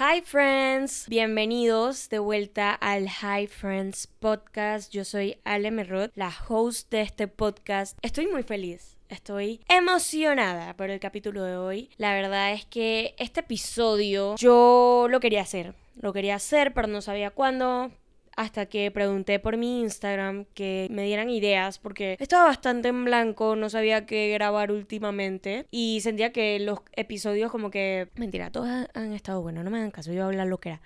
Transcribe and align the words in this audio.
Hi 0.00 0.20
friends, 0.20 1.08
bienvenidos 1.08 2.08
de 2.08 2.20
vuelta 2.20 2.72
al 2.72 3.08
Hi 3.08 3.48
Friends 3.48 4.06
podcast. 4.06 4.92
Yo 4.92 5.04
soy 5.04 5.38
Ale 5.42 5.72
Merrod, 5.72 6.10
la 6.14 6.32
host 6.48 6.88
de 6.92 7.00
este 7.00 7.26
podcast. 7.26 7.98
Estoy 8.00 8.28
muy 8.28 8.44
feliz. 8.44 8.96
Estoy 9.08 9.60
emocionada 9.68 10.76
por 10.76 10.90
el 10.90 11.00
capítulo 11.00 11.42
de 11.42 11.56
hoy. 11.56 11.90
La 11.96 12.14
verdad 12.14 12.52
es 12.52 12.64
que 12.64 13.16
este 13.18 13.40
episodio 13.40 14.36
yo 14.36 15.08
lo 15.10 15.18
quería 15.18 15.42
hacer. 15.42 15.74
Lo 16.00 16.12
quería 16.12 16.36
hacer, 16.36 16.74
pero 16.74 16.86
no 16.86 17.02
sabía 17.02 17.30
cuándo 17.30 17.90
hasta 18.38 18.66
que 18.66 18.88
pregunté 18.92 19.40
por 19.40 19.56
mi 19.56 19.80
Instagram 19.80 20.44
que 20.54 20.86
me 20.92 21.02
dieran 21.02 21.28
ideas 21.28 21.80
porque 21.80 22.16
estaba 22.20 22.44
bastante 22.44 22.86
en 22.86 23.04
blanco, 23.04 23.56
no 23.56 23.68
sabía 23.68 24.06
qué 24.06 24.30
grabar 24.32 24.70
últimamente 24.70 25.66
y 25.72 25.98
sentía 26.02 26.30
que 26.30 26.60
los 26.60 26.78
episodios 26.92 27.50
como 27.50 27.72
que... 27.72 28.10
Mentira, 28.14 28.52
todos 28.52 28.68
han 28.94 29.12
estado 29.12 29.42
buenos, 29.42 29.64
no 29.64 29.70
me 29.70 29.80
dan 29.80 29.90
caso, 29.90 30.12
yo 30.12 30.18
voy 30.18 30.22
a 30.22 30.26
hablar 30.26 30.46
lo 30.46 30.58
que 30.58 30.68
era. 30.68 30.80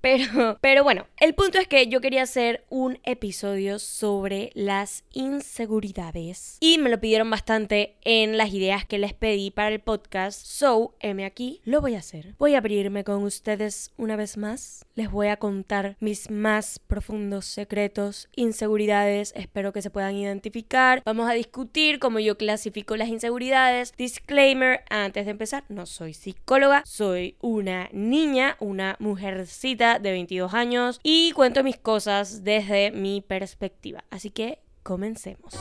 Pero, 0.00 0.58
pero 0.60 0.84
bueno, 0.84 1.06
el 1.18 1.34
punto 1.34 1.58
es 1.58 1.68
que 1.68 1.88
yo 1.88 2.00
quería 2.00 2.22
hacer 2.22 2.64
un 2.68 2.98
episodio 3.04 3.78
sobre 3.78 4.50
las 4.54 5.04
inseguridades. 5.12 6.56
Y 6.60 6.78
me 6.78 6.90
lo 6.90 7.00
pidieron 7.00 7.30
bastante 7.30 7.96
en 8.02 8.36
las 8.36 8.52
ideas 8.52 8.84
que 8.84 8.98
les 8.98 9.12
pedí 9.12 9.50
para 9.50 9.70
el 9.70 9.80
podcast. 9.80 10.44
So, 10.44 10.94
M 11.00 11.24
aquí, 11.24 11.60
lo 11.64 11.80
voy 11.80 11.94
a 11.94 11.98
hacer. 11.98 12.34
Voy 12.38 12.54
a 12.54 12.58
abrirme 12.58 13.04
con 13.04 13.22
ustedes 13.24 13.92
una 13.96 14.16
vez 14.16 14.36
más. 14.36 14.84
Les 14.94 15.10
voy 15.10 15.28
a 15.28 15.36
contar 15.36 15.96
mis 16.00 16.30
más 16.30 16.78
profundos 16.78 17.46
secretos, 17.46 18.28
inseguridades. 18.34 19.32
Espero 19.36 19.72
que 19.72 19.82
se 19.82 19.90
puedan 19.90 20.16
identificar. 20.16 21.02
Vamos 21.04 21.28
a 21.28 21.34
discutir 21.34 21.98
cómo 21.98 22.18
yo 22.18 22.36
clasifico 22.36 22.96
las 22.96 23.08
inseguridades. 23.08 23.92
Disclaimer, 23.96 24.84
antes 24.90 25.24
de 25.24 25.30
empezar, 25.32 25.64
no 25.68 25.86
soy 25.86 26.14
psicóloga, 26.14 26.82
soy 26.84 27.36
una 27.40 27.88
niña, 27.92 28.56
una 28.60 28.96
mujercita 28.98 29.87
de 29.98 30.10
22 30.10 30.52
años 30.52 31.00
y 31.02 31.32
cuento 31.32 31.64
mis 31.64 31.78
cosas 31.78 32.44
desde 32.44 32.90
mi 32.90 33.22
perspectiva. 33.22 34.04
Así 34.10 34.30
que 34.30 34.60
comencemos. 34.82 35.54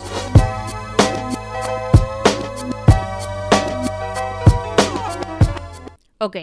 Ok, 6.19 6.37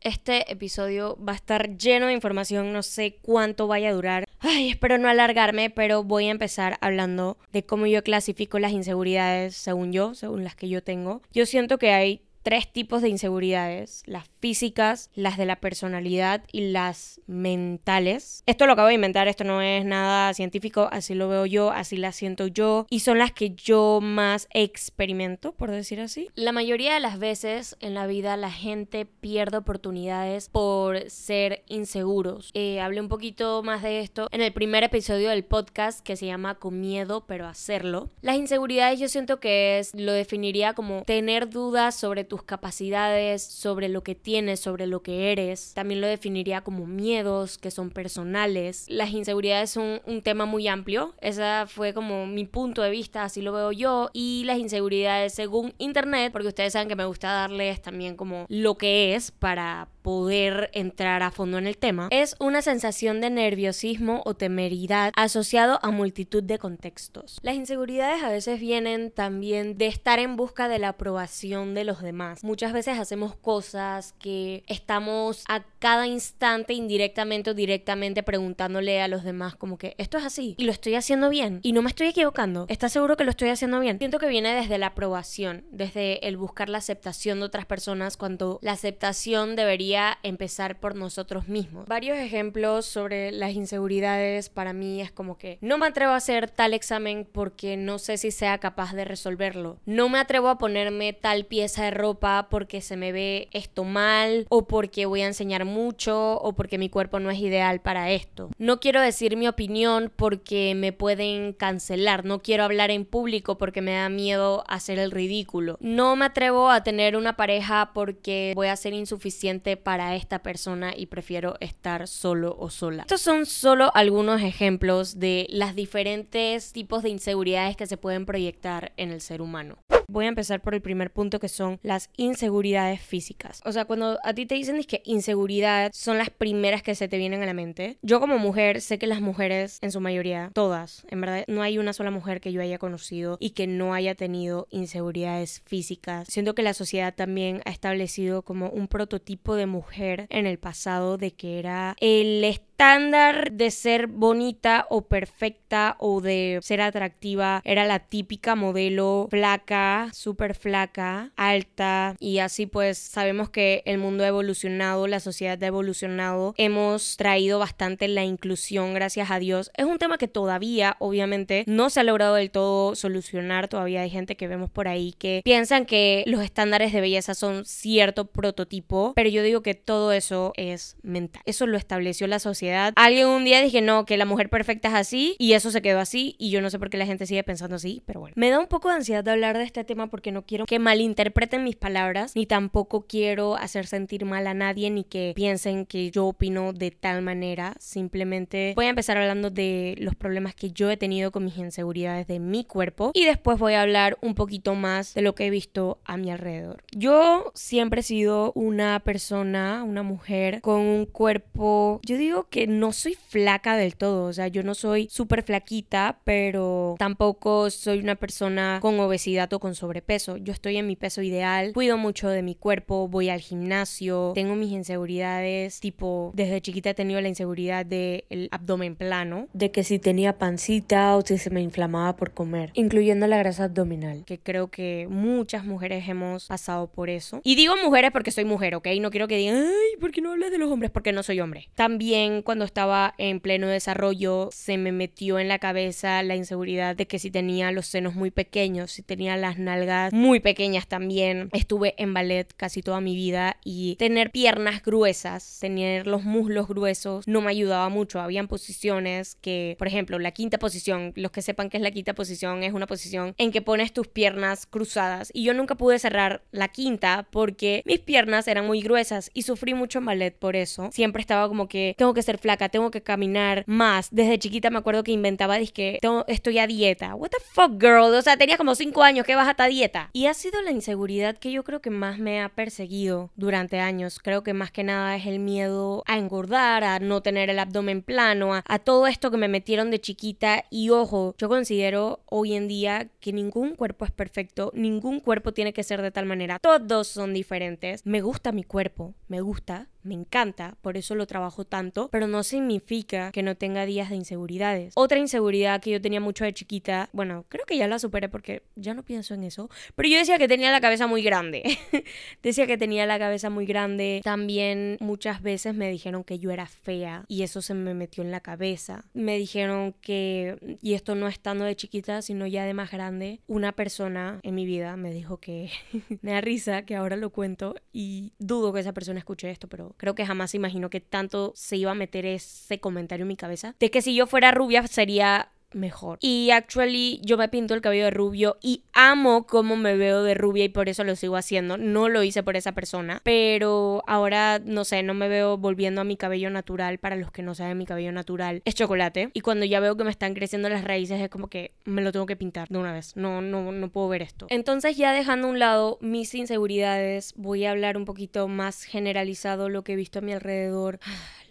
este 0.00 0.50
episodio 0.50 1.18
va 1.22 1.32
a 1.32 1.36
estar 1.36 1.76
lleno 1.76 2.06
de 2.06 2.14
información, 2.14 2.72
no 2.72 2.82
sé 2.82 3.18
cuánto 3.20 3.66
vaya 3.66 3.90
a 3.90 3.92
durar. 3.92 4.24
Ay, 4.40 4.70
espero 4.70 4.96
no 4.96 5.08
alargarme, 5.08 5.70
pero 5.70 6.02
voy 6.04 6.28
a 6.28 6.30
empezar 6.30 6.78
hablando 6.80 7.36
de 7.52 7.64
cómo 7.64 7.86
yo 7.86 8.02
clasifico 8.02 8.58
las 8.58 8.72
inseguridades 8.72 9.56
según 9.56 9.92
yo, 9.92 10.14
según 10.14 10.44
las 10.44 10.54
que 10.54 10.68
yo 10.68 10.82
tengo. 10.82 11.20
Yo 11.32 11.44
siento 11.46 11.78
que 11.78 11.92
hay 11.92 12.22
tres 12.48 12.72
tipos 12.72 13.02
de 13.02 13.10
inseguridades, 13.10 14.02
las 14.06 14.24
físicas, 14.40 15.10
las 15.14 15.36
de 15.36 15.44
la 15.44 15.56
personalidad 15.56 16.44
y 16.50 16.70
las 16.70 17.20
mentales. 17.26 18.42
Esto 18.46 18.64
lo 18.64 18.72
acabo 18.72 18.88
de 18.88 18.94
inventar, 18.94 19.28
esto 19.28 19.44
no 19.44 19.60
es 19.60 19.84
nada 19.84 20.32
científico, 20.32 20.88
así 20.90 21.14
lo 21.14 21.28
veo 21.28 21.44
yo, 21.44 21.70
así 21.70 21.98
las 21.98 22.16
siento 22.16 22.46
yo 22.46 22.86
y 22.88 23.00
son 23.00 23.18
las 23.18 23.32
que 23.32 23.50
yo 23.50 24.00
más 24.00 24.48
experimento, 24.50 25.52
por 25.52 25.70
decir 25.70 26.00
así. 26.00 26.30
La 26.36 26.52
mayoría 26.52 26.94
de 26.94 27.00
las 27.00 27.18
veces 27.18 27.76
en 27.80 27.92
la 27.92 28.06
vida 28.06 28.34
la 28.38 28.50
gente 28.50 29.04
pierde 29.04 29.58
oportunidades 29.58 30.48
por 30.48 31.10
ser 31.10 31.64
inseguros. 31.66 32.50
Eh, 32.54 32.80
hablé 32.80 33.02
un 33.02 33.08
poquito 33.08 33.62
más 33.62 33.82
de 33.82 34.00
esto 34.00 34.26
en 34.30 34.40
el 34.40 34.54
primer 34.54 34.84
episodio 34.84 35.28
del 35.28 35.44
podcast 35.44 36.00
que 36.00 36.16
se 36.16 36.24
llama 36.24 36.54
Con 36.54 36.80
miedo 36.80 37.26
pero 37.26 37.46
hacerlo. 37.46 38.08
Las 38.22 38.36
inseguridades 38.36 38.98
yo 38.98 39.08
siento 39.08 39.38
que 39.38 39.80
es, 39.80 39.94
lo 39.94 40.12
definiría 40.12 40.72
como 40.72 41.02
tener 41.02 41.50
dudas 41.50 41.94
sobre 41.94 42.24
tus 42.24 42.37
capacidades, 42.42 43.42
sobre 43.42 43.88
lo 43.88 44.02
que 44.02 44.14
tienes, 44.14 44.60
sobre 44.60 44.86
lo 44.86 45.02
que 45.02 45.32
eres. 45.32 45.72
También 45.74 46.00
lo 46.00 46.06
definiría 46.06 46.62
como 46.62 46.86
miedos 46.86 47.58
que 47.58 47.70
son 47.70 47.90
personales. 47.90 48.86
Las 48.88 49.10
inseguridades 49.10 49.70
son 49.70 50.00
un 50.06 50.22
tema 50.22 50.46
muy 50.46 50.68
amplio. 50.68 51.14
Esa 51.20 51.66
fue 51.66 51.94
como 51.94 52.26
mi 52.26 52.44
punto 52.44 52.82
de 52.82 52.90
vista, 52.90 53.24
así 53.24 53.42
lo 53.42 53.52
veo 53.52 53.72
yo. 53.72 54.10
Y 54.12 54.42
las 54.46 54.58
inseguridades 54.58 55.34
según 55.34 55.74
internet, 55.78 56.32
porque 56.32 56.48
ustedes 56.48 56.72
saben 56.72 56.88
que 56.88 56.96
me 56.96 57.06
gusta 57.06 57.32
darles 57.32 57.82
también 57.82 58.16
como 58.16 58.46
lo 58.48 58.76
que 58.76 59.14
es 59.14 59.30
para 59.30 59.88
poder 60.02 60.70
entrar 60.72 61.22
a 61.22 61.30
fondo 61.30 61.58
en 61.58 61.66
el 61.66 61.76
tema, 61.76 62.08
es 62.10 62.34
una 62.40 62.62
sensación 62.62 63.20
de 63.20 63.28
nerviosismo 63.28 64.22
o 64.24 64.32
temeridad 64.32 65.12
asociado 65.16 65.78
a 65.82 65.90
multitud 65.90 66.42
de 66.42 66.58
contextos. 66.58 67.38
Las 67.42 67.56
inseguridades 67.56 68.22
a 68.22 68.30
veces 68.30 68.58
vienen 68.58 69.10
también 69.10 69.76
de 69.76 69.86
estar 69.86 70.18
en 70.18 70.36
busca 70.36 70.68
de 70.68 70.78
la 70.78 70.90
aprobación 70.90 71.74
de 71.74 71.84
los 71.84 72.00
demás. 72.00 72.27
Muchas 72.42 72.72
veces 72.72 72.98
hacemos 72.98 73.34
cosas 73.36 74.14
que 74.18 74.64
estamos 74.66 75.44
a 75.48 75.64
cada 75.78 76.06
instante 76.06 76.74
indirectamente 76.74 77.50
o 77.50 77.54
directamente 77.54 78.22
preguntándole 78.22 79.00
a 79.00 79.08
los 79.08 79.24
demás 79.24 79.54
como 79.54 79.78
que 79.78 79.94
esto 79.98 80.18
es 80.18 80.24
así 80.24 80.54
y 80.58 80.64
lo 80.64 80.72
estoy 80.72 80.94
haciendo 80.94 81.28
bien 81.28 81.60
y 81.62 81.72
no 81.72 81.82
me 81.82 81.88
estoy 81.88 82.08
equivocando. 82.08 82.66
¿Estás 82.68 82.92
seguro 82.92 83.16
que 83.16 83.24
lo 83.24 83.30
estoy 83.30 83.48
haciendo 83.50 83.80
bien? 83.80 83.98
Siento 83.98 84.18
que 84.18 84.28
viene 84.28 84.54
desde 84.54 84.78
la 84.78 84.88
aprobación, 84.88 85.64
desde 85.70 86.26
el 86.26 86.36
buscar 86.36 86.68
la 86.68 86.78
aceptación 86.78 87.40
de 87.40 87.46
otras 87.46 87.66
personas 87.66 88.16
cuando 88.16 88.58
la 88.62 88.72
aceptación 88.72 89.56
debería 89.56 90.18
empezar 90.22 90.80
por 90.80 90.94
nosotros 90.94 91.48
mismos. 91.48 91.86
Varios 91.86 92.18
ejemplos 92.18 92.86
sobre 92.86 93.32
las 93.32 93.52
inseguridades 93.52 94.48
para 94.48 94.72
mí 94.72 95.00
es 95.00 95.12
como 95.12 95.38
que 95.38 95.58
no 95.60 95.78
me 95.78 95.86
atrevo 95.86 96.12
a 96.12 96.16
hacer 96.16 96.50
tal 96.50 96.74
examen 96.74 97.26
porque 97.30 97.76
no 97.76 97.98
sé 97.98 98.18
si 98.18 98.30
sea 98.30 98.58
capaz 98.58 98.94
de 98.94 99.04
resolverlo. 99.04 99.78
No 99.86 100.08
me 100.08 100.18
atrevo 100.18 100.48
a 100.48 100.58
ponerme 100.58 101.12
tal 101.12 101.46
pieza 101.46 101.84
de 101.84 101.90
ropa 101.90 102.07
porque 102.14 102.80
se 102.80 102.96
me 102.96 103.12
ve 103.12 103.48
esto 103.52 103.84
mal 103.84 104.46
o 104.48 104.66
porque 104.66 105.06
voy 105.06 105.22
a 105.22 105.26
enseñar 105.26 105.64
mucho 105.64 106.38
o 106.40 106.52
porque 106.54 106.78
mi 106.78 106.88
cuerpo 106.88 107.20
no 107.20 107.30
es 107.30 107.38
ideal 107.38 107.80
para 107.80 108.10
esto. 108.10 108.50
No 108.58 108.80
quiero 108.80 109.00
decir 109.00 109.36
mi 109.36 109.48
opinión 109.48 110.12
porque 110.14 110.74
me 110.74 110.92
pueden 110.92 111.52
cancelar. 111.52 112.24
No 112.24 112.40
quiero 112.40 112.64
hablar 112.64 112.90
en 112.90 113.04
público 113.04 113.58
porque 113.58 113.82
me 113.82 113.92
da 113.92 114.08
miedo 114.08 114.64
hacer 114.68 114.98
el 114.98 115.10
ridículo. 115.10 115.76
No 115.80 116.16
me 116.16 116.26
atrevo 116.26 116.70
a 116.70 116.82
tener 116.82 117.16
una 117.16 117.36
pareja 117.36 117.92
porque 117.94 118.52
voy 118.54 118.68
a 118.68 118.76
ser 118.76 118.92
insuficiente 118.92 119.76
para 119.76 120.16
esta 120.16 120.42
persona 120.42 120.92
y 120.96 121.06
prefiero 121.06 121.56
estar 121.60 122.08
solo 122.08 122.56
o 122.58 122.70
sola. 122.70 123.02
Estos 123.02 123.20
son 123.20 123.46
solo 123.46 123.90
algunos 123.94 124.42
ejemplos 124.42 125.18
de 125.18 125.46
las 125.50 125.74
diferentes 125.74 126.72
tipos 126.72 127.02
de 127.02 127.10
inseguridades 127.10 127.76
que 127.76 127.86
se 127.86 127.96
pueden 127.96 128.26
proyectar 128.26 128.92
en 128.96 129.10
el 129.10 129.20
ser 129.20 129.42
humano. 129.42 129.78
Voy 130.10 130.24
a 130.24 130.28
empezar 130.28 130.62
por 130.62 130.74
el 130.74 130.80
primer 130.80 131.12
punto 131.12 131.38
que 131.38 131.50
son 131.50 131.78
las 131.82 132.08
inseguridades 132.16 133.00
físicas. 133.02 133.60
O 133.66 133.72
sea, 133.72 133.84
cuando 133.84 134.18
a 134.24 134.32
ti 134.32 134.46
te 134.46 134.54
dicen 134.54 134.82
que 134.84 135.02
inseguridad 135.04 135.90
son 135.92 136.16
las 136.16 136.30
primeras 136.30 136.82
que 136.82 136.94
se 136.94 137.08
te 137.08 137.18
vienen 137.18 137.42
a 137.42 137.46
la 137.46 137.52
mente, 137.52 137.98
yo 138.00 138.18
como 138.18 138.38
mujer 138.38 138.80
sé 138.80 138.98
que 138.98 139.06
las 139.06 139.20
mujeres, 139.20 139.78
en 139.82 139.92
su 139.92 140.00
mayoría, 140.00 140.50
todas, 140.54 141.04
en 141.10 141.20
verdad, 141.20 141.44
no 141.46 141.60
hay 141.60 141.76
una 141.76 141.92
sola 141.92 142.10
mujer 142.10 142.40
que 142.40 142.52
yo 142.52 142.62
haya 142.62 142.78
conocido 142.78 143.36
y 143.38 143.50
que 143.50 143.66
no 143.66 143.92
haya 143.92 144.14
tenido 144.14 144.66
inseguridades 144.70 145.62
físicas. 145.66 146.26
Siento 146.28 146.54
que 146.54 146.62
la 146.62 146.72
sociedad 146.72 147.14
también 147.14 147.60
ha 147.66 147.70
establecido 147.70 148.42
como 148.42 148.70
un 148.70 148.88
prototipo 148.88 149.56
de 149.56 149.66
mujer 149.66 150.26
en 150.30 150.46
el 150.46 150.58
pasado 150.58 151.18
de 151.18 151.32
que 151.32 151.58
era 151.58 151.96
el 152.00 152.44
estándar 152.78 153.50
de 153.50 153.72
ser 153.72 154.06
bonita 154.06 154.86
o 154.88 155.02
perfecta 155.02 155.96
o 155.98 156.20
de 156.20 156.60
ser 156.62 156.80
atractiva 156.80 157.60
era 157.64 157.84
la 157.84 157.98
típica 157.98 158.54
modelo 158.54 159.26
flaca, 159.32 160.10
súper 160.12 160.54
flaca, 160.54 161.32
alta 161.34 162.14
y 162.20 162.38
así 162.38 162.66
pues 162.66 162.96
sabemos 162.96 163.50
que 163.50 163.82
el 163.84 163.98
mundo 163.98 164.22
ha 164.22 164.28
evolucionado, 164.28 165.08
la 165.08 165.18
sociedad 165.18 165.60
ha 165.60 165.66
evolucionado, 165.66 166.54
hemos 166.56 167.16
traído 167.16 167.58
bastante 167.58 168.06
la 168.06 168.22
inclusión 168.22 168.94
gracias 168.94 169.32
a 169.32 169.40
Dios. 169.40 169.72
Es 169.76 169.84
un 169.84 169.98
tema 169.98 170.16
que 170.16 170.28
todavía 170.28 170.94
obviamente 171.00 171.64
no 171.66 171.90
se 171.90 171.98
ha 171.98 172.04
logrado 172.04 172.36
del 172.36 172.52
todo 172.52 172.94
solucionar, 172.94 173.66
todavía 173.66 174.02
hay 174.02 174.10
gente 174.10 174.36
que 174.36 174.46
vemos 174.46 174.70
por 174.70 174.86
ahí 174.86 175.14
que 175.18 175.42
piensan 175.44 175.84
que 175.84 176.22
los 176.28 176.42
estándares 176.42 176.92
de 176.92 177.00
belleza 177.00 177.34
son 177.34 177.64
cierto 177.64 178.26
prototipo, 178.26 179.14
pero 179.16 179.28
yo 179.30 179.42
digo 179.42 179.62
que 179.62 179.74
todo 179.74 180.12
eso 180.12 180.52
es 180.56 180.96
mental. 181.02 181.42
Eso 181.44 181.66
lo 181.66 181.76
estableció 181.76 182.28
la 182.28 182.38
sociedad 182.38 182.67
Alguien 182.96 183.26
un 183.26 183.44
día 183.44 183.60
dije, 183.60 183.80
no, 183.80 184.04
que 184.04 184.16
la 184.16 184.24
mujer 184.24 184.48
perfecta 184.48 184.88
es 184.88 184.94
así 184.94 185.36
y 185.38 185.52
eso 185.52 185.70
se 185.70 185.82
quedó 185.82 186.00
así 186.00 186.36
y 186.38 186.50
yo 186.50 186.60
no 186.60 186.70
sé 186.70 186.78
por 186.78 186.90
qué 186.90 186.96
la 186.96 187.06
gente 187.06 187.26
sigue 187.26 187.42
pensando 187.44 187.76
así, 187.76 188.02
pero 188.06 188.20
bueno. 188.20 188.34
Me 188.36 188.50
da 188.50 188.58
un 188.58 188.66
poco 188.66 188.88
de 188.88 188.96
ansiedad 188.96 189.24
de 189.24 189.30
hablar 189.30 189.58
de 189.58 189.64
este 189.64 189.84
tema 189.84 190.08
porque 190.08 190.32
no 190.32 190.42
quiero 190.42 190.66
que 190.66 190.78
malinterpreten 190.78 191.64
mis 191.64 191.76
palabras 191.76 192.34
ni 192.34 192.46
tampoco 192.46 193.06
quiero 193.06 193.56
hacer 193.56 193.86
sentir 193.86 194.24
mal 194.24 194.46
a 194.46 194.54
nadie 194.54 194.90
ni 194.90 195.04
que 195.04 195.32
piensen 195.34 195.86
que 195.86 196.10
yo 196.10 196.26
opino 196.26 196.72
de 196.72 196.90
tal 196.90 197.22
manera. 197.22 197.74
Simplemente 197.78 198.72
voy 198.76 198.86
a 198.86 198.90
empezar 198.90 199.16
hablando 199.16 199.50
de 199.50 199.94
los 199.98 200.14
problemas 200.14 200.54
que 200.54 200.70
yo 200.70 200.90
he 200.90 200.96
tenido 200.96 201.30
con 201.30 201.44
mis 201.44 201.56
inseguridades 201.56 202.26
de 202.26 202.38
mi 202.38 202.64
cuerpo 202.64 203.12
y 203.14 203.24
después 203.24 203.58
voy 203.58 203.74
a 203.74 203.82
hablar 203.82 204.18
un 204.20 204.34
poquito 204.34 204.74
más 204.74 205.14
de 205.14 205.22
lo 205.22 205.34
que 205.34 205.46
he 205.46 205.50
visto 205.50 205.98
a 206.04 206.16
mi 206.16 206.30
alrededor. 206.30 206.82
Yo 206.92 207.52
siempre 207.54 208.00
he 208.00 208.04
sido 208.04 208.52
una 208.54 209.00
persona, 209.00 209.84
una 209.84 210.02
mujer 210.02 210.60
con 210.60 210.80
un 210.80 211.06
cuerpo, 211.06 212.00
yo 212.04 212.16
digo 212.16 212.48
que 212.48 212.57
no 212.66 212.92
soy 212.92 213.14
flaca 213.14 213.76
del 213.76 213.96
todo, 213.96 214.26
o 214.26 214.32
sea, 214.32 214.48
yo 214.48 214.62
no 214.62 214.74
soy 214.74 215.08
súper 215.10 215.42
flaquita, 215.42 216.18
pero 216.24 216.96
tampoco 216.98 217.70
soy 217.70 217.98
una 217.98 218.16
persona 218.16 218.78
con 218.80 218.98
obesidad 219.00 219.52
o 219.52 219.60
con 219.60 219.74
sobrepeso. 219.74 220.36
Yo 220.36 220.52
estoy 220.52 220.76
en 220.76 220.86
mi 220.86 220.96
peso 220.96 221.22
ideal, 221.22 221.72
cuido 221.72 221.96
mucho 221.96 222.28
de 222.28 222.42
mi 222.42 222.54
cuerpo, 222.54 223.08
voy 223.08 223.28
al 223.28 223.40
gimnasio, 223.40 224.32
tengo 224.34 224.54
mis 224.54 224.72
inseguridades, 224.72 225.80
tipo, 225.80 226.32
desde 226.34 226.60
chiquita 226.60 226.90
he 226.90 226.94
tenido 226.94 227.20
la 227.20 227.28
inseguridad 227.28 227.86
del 227.86 228.48
abdomen 228.50 228.96
plano, 228.96 229.48
de 229.52 229.70
que 229.70 229.84
si 229.84 229.98
tenía 229.98 230.38
pancita 230.38 231.16
o 231.16 231.22
si 231.22 231.38
se 231.38 231.50
me 231.50 231.62
inflamaba 231.62 232.16
por 232.16 232.32
comer, 232.32 232.70
incluyendo 232.74 233.26
la 233.26 233.38
grasa 233.38 233.64
abdominal, 233.64 234.24
que 234.24 234.38
creo 234.38 234.68
que 234.68 235.06
muchas 235.10 235.64
mujeres 235.64 236.08
hemos 236.08 236.46
pasado 236.46 236.88
por 236.88 237.10
eso. 237.10 237.40
Y 237.44 237.54
digo 237.54 237.74
mujeres 237.82 238.10
porque 238.12 238.30
soy 238.30 238.44
mujer, 238.44 238.74
¿ok? 238.74 238.88
No 239.00 239.10
quiero 239.10 239.28
que 239.28 239.36
digan, 239.36 239.56
ay, 239.56 240.00
¿por 240.00 240.10
qué 240.10 240.20
no 240.20 240.32
hablas 240.32 240.50
de 240.50 240.58
los 240.58 240.70
hombres? 240.70 240.90
Porque 240.90 241.12
no 241.12 241.22
soy 241.22 241.40
hombre. 241.40 241.68
También 241.74 242.42
cuando 242.48 242.64
estaba 242.64 243.14
en 243.18 243.40
pleno 243.40 243.66
desarrollo 243.66 244.48
se 244.52 244.78
me 244.78 244.90
metió 244.90 245.38
en 245.38 245.48
la 245.48 245.58
cabeza 245.58 246.22
la 246.22 246.34
inseguridad 246.34 246.96
de 246.96 247.06
que 247.06 247.18
si 247.18 247.30
tenía 247.30 247.72
los 247.72 247.86
senos 247.88 248.14
muy 248.14 248.30
pequeños, 248.30 248.90
si 248.90 249.02
tenía 249.02 249.36
las 249.36 249.58
nalgas 249.58 250.14
muy 250.14 250.40
pequeñas 250.40 250.86
también. 250.86 251.50
Estuve 251.52 251.94
en 251.98 252.14
ballet 252.14 252.50
casi 252.56 252.80
toda 252.80 253.02
mi 253.02 253.14
vida 253.14 253.58
y 253.64 253.96
tener 253.96 254.30
piernas 254.30 254.82
gruesas, 254.82 255.58
tener 255.60 256.06
los 256.06 256.24
muslos 256.24 256.68
gruesos 256.68 257.28
no 257.28 257.42
me 257.42 257.50
ayudaba 257.50 257.90
mucho. 257.90 258.18
Habían 258.18 258.48
posiciones 258.48 259.34
que, 259.42 259.76
por 259.78 259.86
ejemplo, 259.86 260.18
la 260.18 260.30
quinta 260.30 260.56
posición, 260.56 261.12
los 261.16 261.32
que 261.32 261.42
sepan 261.42 261.68
que 261.68 261.76
es 261.76 261.82
la 261.82 261.90
quinta 261.90 262.14
posición, 262.14 262.62
es 262.62 262.72
una 262.72 262.86
posición 262.86 263.34
en 263.36 263.52
que 263.52 263.60
pones 263.60 263.92
tus 263.92 264.08
piernas 264.08 264.64
cruzadas 264.64 265.30
y 265.34 265.44
yo 265.44 265.52
nunca 265.52 265.74
pude 265.74 265.98
cerrar 265.98 266.44
la 266.50 266.68
quinta 266.68 267.28
porque 267.30 267.82
mis 267.84 268.00
piernas 268.00 268.48
eran 268.48 268.66
muy 268.66 268.80
gruesas 268.80 269.30
y 269.34 269.42
sufrí 269.42 269.74
mucho 269.74 269.98
en 269.98 270.06
ballet 270.06 270.34
por 270.34 270.56
eso. 270.56 270.88
Siempre 270.92 271.20
estaba 271.20 271.46
como 271.46 271.68
que 271.68 271.94
tengo 271.98 272.14
que 272.14 272.22
ser 272.22 272.37
flaca, 272.38 272.70
tengo 272.70 272.90
que 272.90 273.02
caminar 273.02 273.64
más. 273.66 274.08
Desde 274.10 274.38
chiquita 274.38 274.70
me 274.70 274.78
acuerdo 274.78 275.04
que 275.04 275.12
inventaba, 275.12 275.58
que 275.58 276.00
estoy 276.26 276.58
a 276.58 276.66
dieta. 276.66 277.14
What 277.14 277.30
the 277.30 277.44
fuck, 277.52 277.80
girl? 277.80 278.14
O 278.14 278.22
sea, 278.22 278.36
tenía 278.36 278.56
como 278.56 278.74
5 278.74 279.02
años 279.02 279.26
que 279.26 279.34
vas 279.34 279.46
a 279.46 279.54
dieta. 279.66 280.10
Y 280.12 280.26
ha 280.26 280.34
sido 280.34 280.62
la 280.62 280.70
inseguridad 280.70 281.36
que 281.36 281.50
yo 281.50 281.64
creo 281.64 281.80
que 281.80 281.90
más 281.90 282.18
me 282.18 282.40
ha 282.40 282.48
perseguido 282.48 283.30
durante 283.36 283.80
años. 283.80 284.20
Creo 284.22 284.42
que 284.42 284.54
más 284.54 284.70
que 284.70 284.84
nada 284.84 285.16
es 285.16 285.26
el 285.26 285.40
miedo 285.40 286.04
a 286.06 286.16
engordar, 286.16 286.84
a 286.84 287.00
no 287.00 287.20
tener 287.22 287.50
el 287.50 287.58
abdomen 287.58 288.02
plano, 288.02 288.54
a 288.54 288.78
todo 288.78 289.06
esto 289.06 289.30
que 289.30 289.36
me 289.36 289.48
metieron 289.48 289.90
de 289.90 290.00
chiquita. 290.00 290.64
Y 290.70 290.90
ojo, 290.90 291.34
yo 291.38 291.48
considero 291.48 292.20
hoy 292.26 292.54
en 292.54 292.68
día 292.68 293.08
que 293.20 293.32
ningún 293.32 293.74
cuerpo 293.74 294.04
es 294.04 294.12
perfecto, 294.12 294.70
ningún 294.74 295.20
cuerpo 295.20 295.52
tiene 295.52 295.72
que 295.72 295.82
ser 295.82 296.00
de 296.02 296.10
tal 296.10 296.26
manera. 296.26 296.58
Todos 296.58 297.08
son 297.08 297.34
diferentes. 297.34 298.06
Me 298.06 298.20
gusta 298.20 298.52
mi 298.52 298.62
cuerpo, 298.62 299.14
me 299.26 299.40
gusta, 299.40 299.88
me 300.08 300.14
encanta, 300.14 300.76
por 300.80 300.96
eso 300.96 301.14
lo 301.14 301.26
trabajo 301.26 301.64
tanto, 301.64 302.08
pero 302.10 302.26
no 302.26 302.42
significa 302.42 303.30
que 303.30 303.42
no 303.42 303.56
tenga 303.56 303.86
días 303.86 304.10
de 304.10 304.16
inseguridades. 304.16 304.94
Otra 304.96 305.18
inseguridad 305.18 305.80
que 305.80 305.90
yo 305.90 306.00
tenía 306.00 306.20
mucho 306.20 306.44
de 306.44 306.54
chiquita, 306.54 307.10
bueno, 307.12 307.44
creo 307.48 307.66
que 307.66 307.76
ya 307.76 307.86
la 307.86 307.98
superé 307.98 308.28
porque 308.28 308.62
ya 308.74 308.94
no 308.94 309.04
pienso 309.04 309.34
en 309.34 309.44
eso, 309.44 309.70
pero 309.94 310.08
yo 310.08 310.18
decía 310.18 310.38
que 310.38 310.48
tenía 310.48 310.72
la 310.72 310.80
cabeza 310.80 311.06
muy 311.06 311.22
grande. 311.22 311.62
decía 312.42 312.66
que 312.66 312.78
tenía 312.78 313.06
la 313.06 313.18
cabeza 313.18 313.50
muy 313.50 313.66
grande. 313.66 314.20
También 314.24 314.96
muchas 315.00 315.42
veces 315.42 315.74
me 315.74 315.90
dijeron 315.90 316.24
que 316.24 316.38
yo 316.38 316.50
era 316.50 316.66
fea 316.66 317.24
y 317.28 317.42
eso 317.42 317.62
se 317.62 317.74
me 317.74 317.94
metió 317.94 318.24
en 318.24 318.30
la 318.30 318.40
cabeza. 318.40 319.04
Me 319.12 319.36
dijeron 319.36 319.94
que, 320.00 320.78
y 320.80 320.94
esto 320.94 321.14
no 321.14 321.28
estando 321.28 321.64
de 321.64 321.76
chiquita, 321.76 322.22
sino 322.22 322.46
ya 322.46 322.64
de 322.64 322.74
más 322.74 322.90
grande, 322.90 323.40
una 323.46 323.72
persona 323.72 324.40
en 324.42 324.54
mi 324.54 324.64
vida 324.64 324.96
me 324.96 325.12
dijo 325.12 325.38
que 325.38 325.70
me 326.22 326.32
da 326.32 326.40
risa 326.40 326.82
que 326.82 326.96
ahora 326.96 327.16
lo 327.16 327.30
cuento 327.30 327.74
y 327.92 328.32
dudo 328.38 328.72
que 328.72 328.80
esa 328.80 328.92
persona 328.92 329.18
escuche 329.18 329.50
esto, 329.50 329.68
pero 329.68 329.94
creo 329.98 330.14
que 330.14 330.24
jamás 330.24 330.54
imaginó 330.54 330.88
que 330.88 331.00
tanto 331.00 331.52
se 331.54 331.76
iba 331.76 331.90
a 331.90 331.94
meter 331.94 332.24
ese 332.24 332.80
comentario 332.80 333.24
en 333.24 333.28
mi 333.28 333.36
cabeza. 333.36 333.74
De 333.78 333.90
que 333.90 334.00
si 334.00 334.14
yo 334.14 334.26
fuera 334.26 334.50
rubia 334.50 334.86
sería 334.86 335.50
mejor. 335.72 336.18
Y 336.20 336.50
actually 336.50 337.20
yo 337.24 337.36
me 337.36 337.48
pinto 337.48 337.74
el 337.74 337.80
cabello 337.80 338.04
de 338.04 338.10
rubio 338.10 338.56
y 338.62 338.82
amo 338.92 339.46
cómo 339.46 339.76
me 339.76 339.96
veo 339.96 340.22
de 340.22 340.34
rubia 340.34 340.64
y 340.64 340.68
por 340.68 340.88
eso 340.88 341.04
lo 341.04 341.16
sigo 341.16 341.36
haciendo. 341.36 341.76
No 341.76 342.08
lo 342.08 342.22
hice 342.22 342.42
por 342.42 342.56
esa 342.56 342.72
persona, 342.72 343.20
pero 343.24 344.02
ahora 344.06 344.60
no 344.64 344.84
sé, 344.84 345.02
no 345.02 345.14
me 345.14 345.28
veo 345.28 345.58
volviendo 345.58 346.00
a 346.00 346.04
mi 346.04 346.16
cabello 346.16 346.50
natural. 346.50 346.98
Para 346.98 347.16
los 347.16 347.30
que 347.30 347.42
no 347.42 347.54
saben, 347.54 347.78
mi 347.78 347.86
cabello 347.86 348.12
natural 348.12 348.62
es 348.64 348.74
chocolate 348.74 349.30
y 349.34 349.40
cuando 349.40 349.66
ya 349.66 349.80
veo 349.80 349.96
que 349.96 350.04
me 350.04 350.10
están 350.10 350.34
creciendo 350.34 350.68
las 350.68 350.84
raíces 350.84 351.20
es 351.20 351.28
como 351.28 351.48
que 351.48 351.72
me 351.84 352.02
lo 352.02 352.12
tengo 352.12 352.26
que 352.26 352.36
pintar 352.36 352.68
de 352.68 352.78
una 352.78 352.92
vez. 352.92 353.16
No 353.16 353.40
no 353.40 353.72
no 353.72 353.88
puedo 353.90 354.08
ver 354.08 354.22
esto. 354.22 354.46
Entonces 354.50 354.96
ya 354.96 355.12
dejando 355.12 355.48
a 355.48 355.50
un 355.50 355.58
lado 355.58 355.98
mis 356.00 356.34
inseguridades, 356.34 357.34
voy 357.36 357.64
a 357.64 357.70
hablar 357.70 357.96
un 357.96 358.04
poquito 358.04 358.48
más 358.48 358.84
generalizado 358.84 359.68
lo 359.68 359.84
que 359.84 359.92
he 359.92 359.96
visto 359.96 360.20
a 360.20 360.22
mi 360.22 360.32
alrededor. 360.32 360.98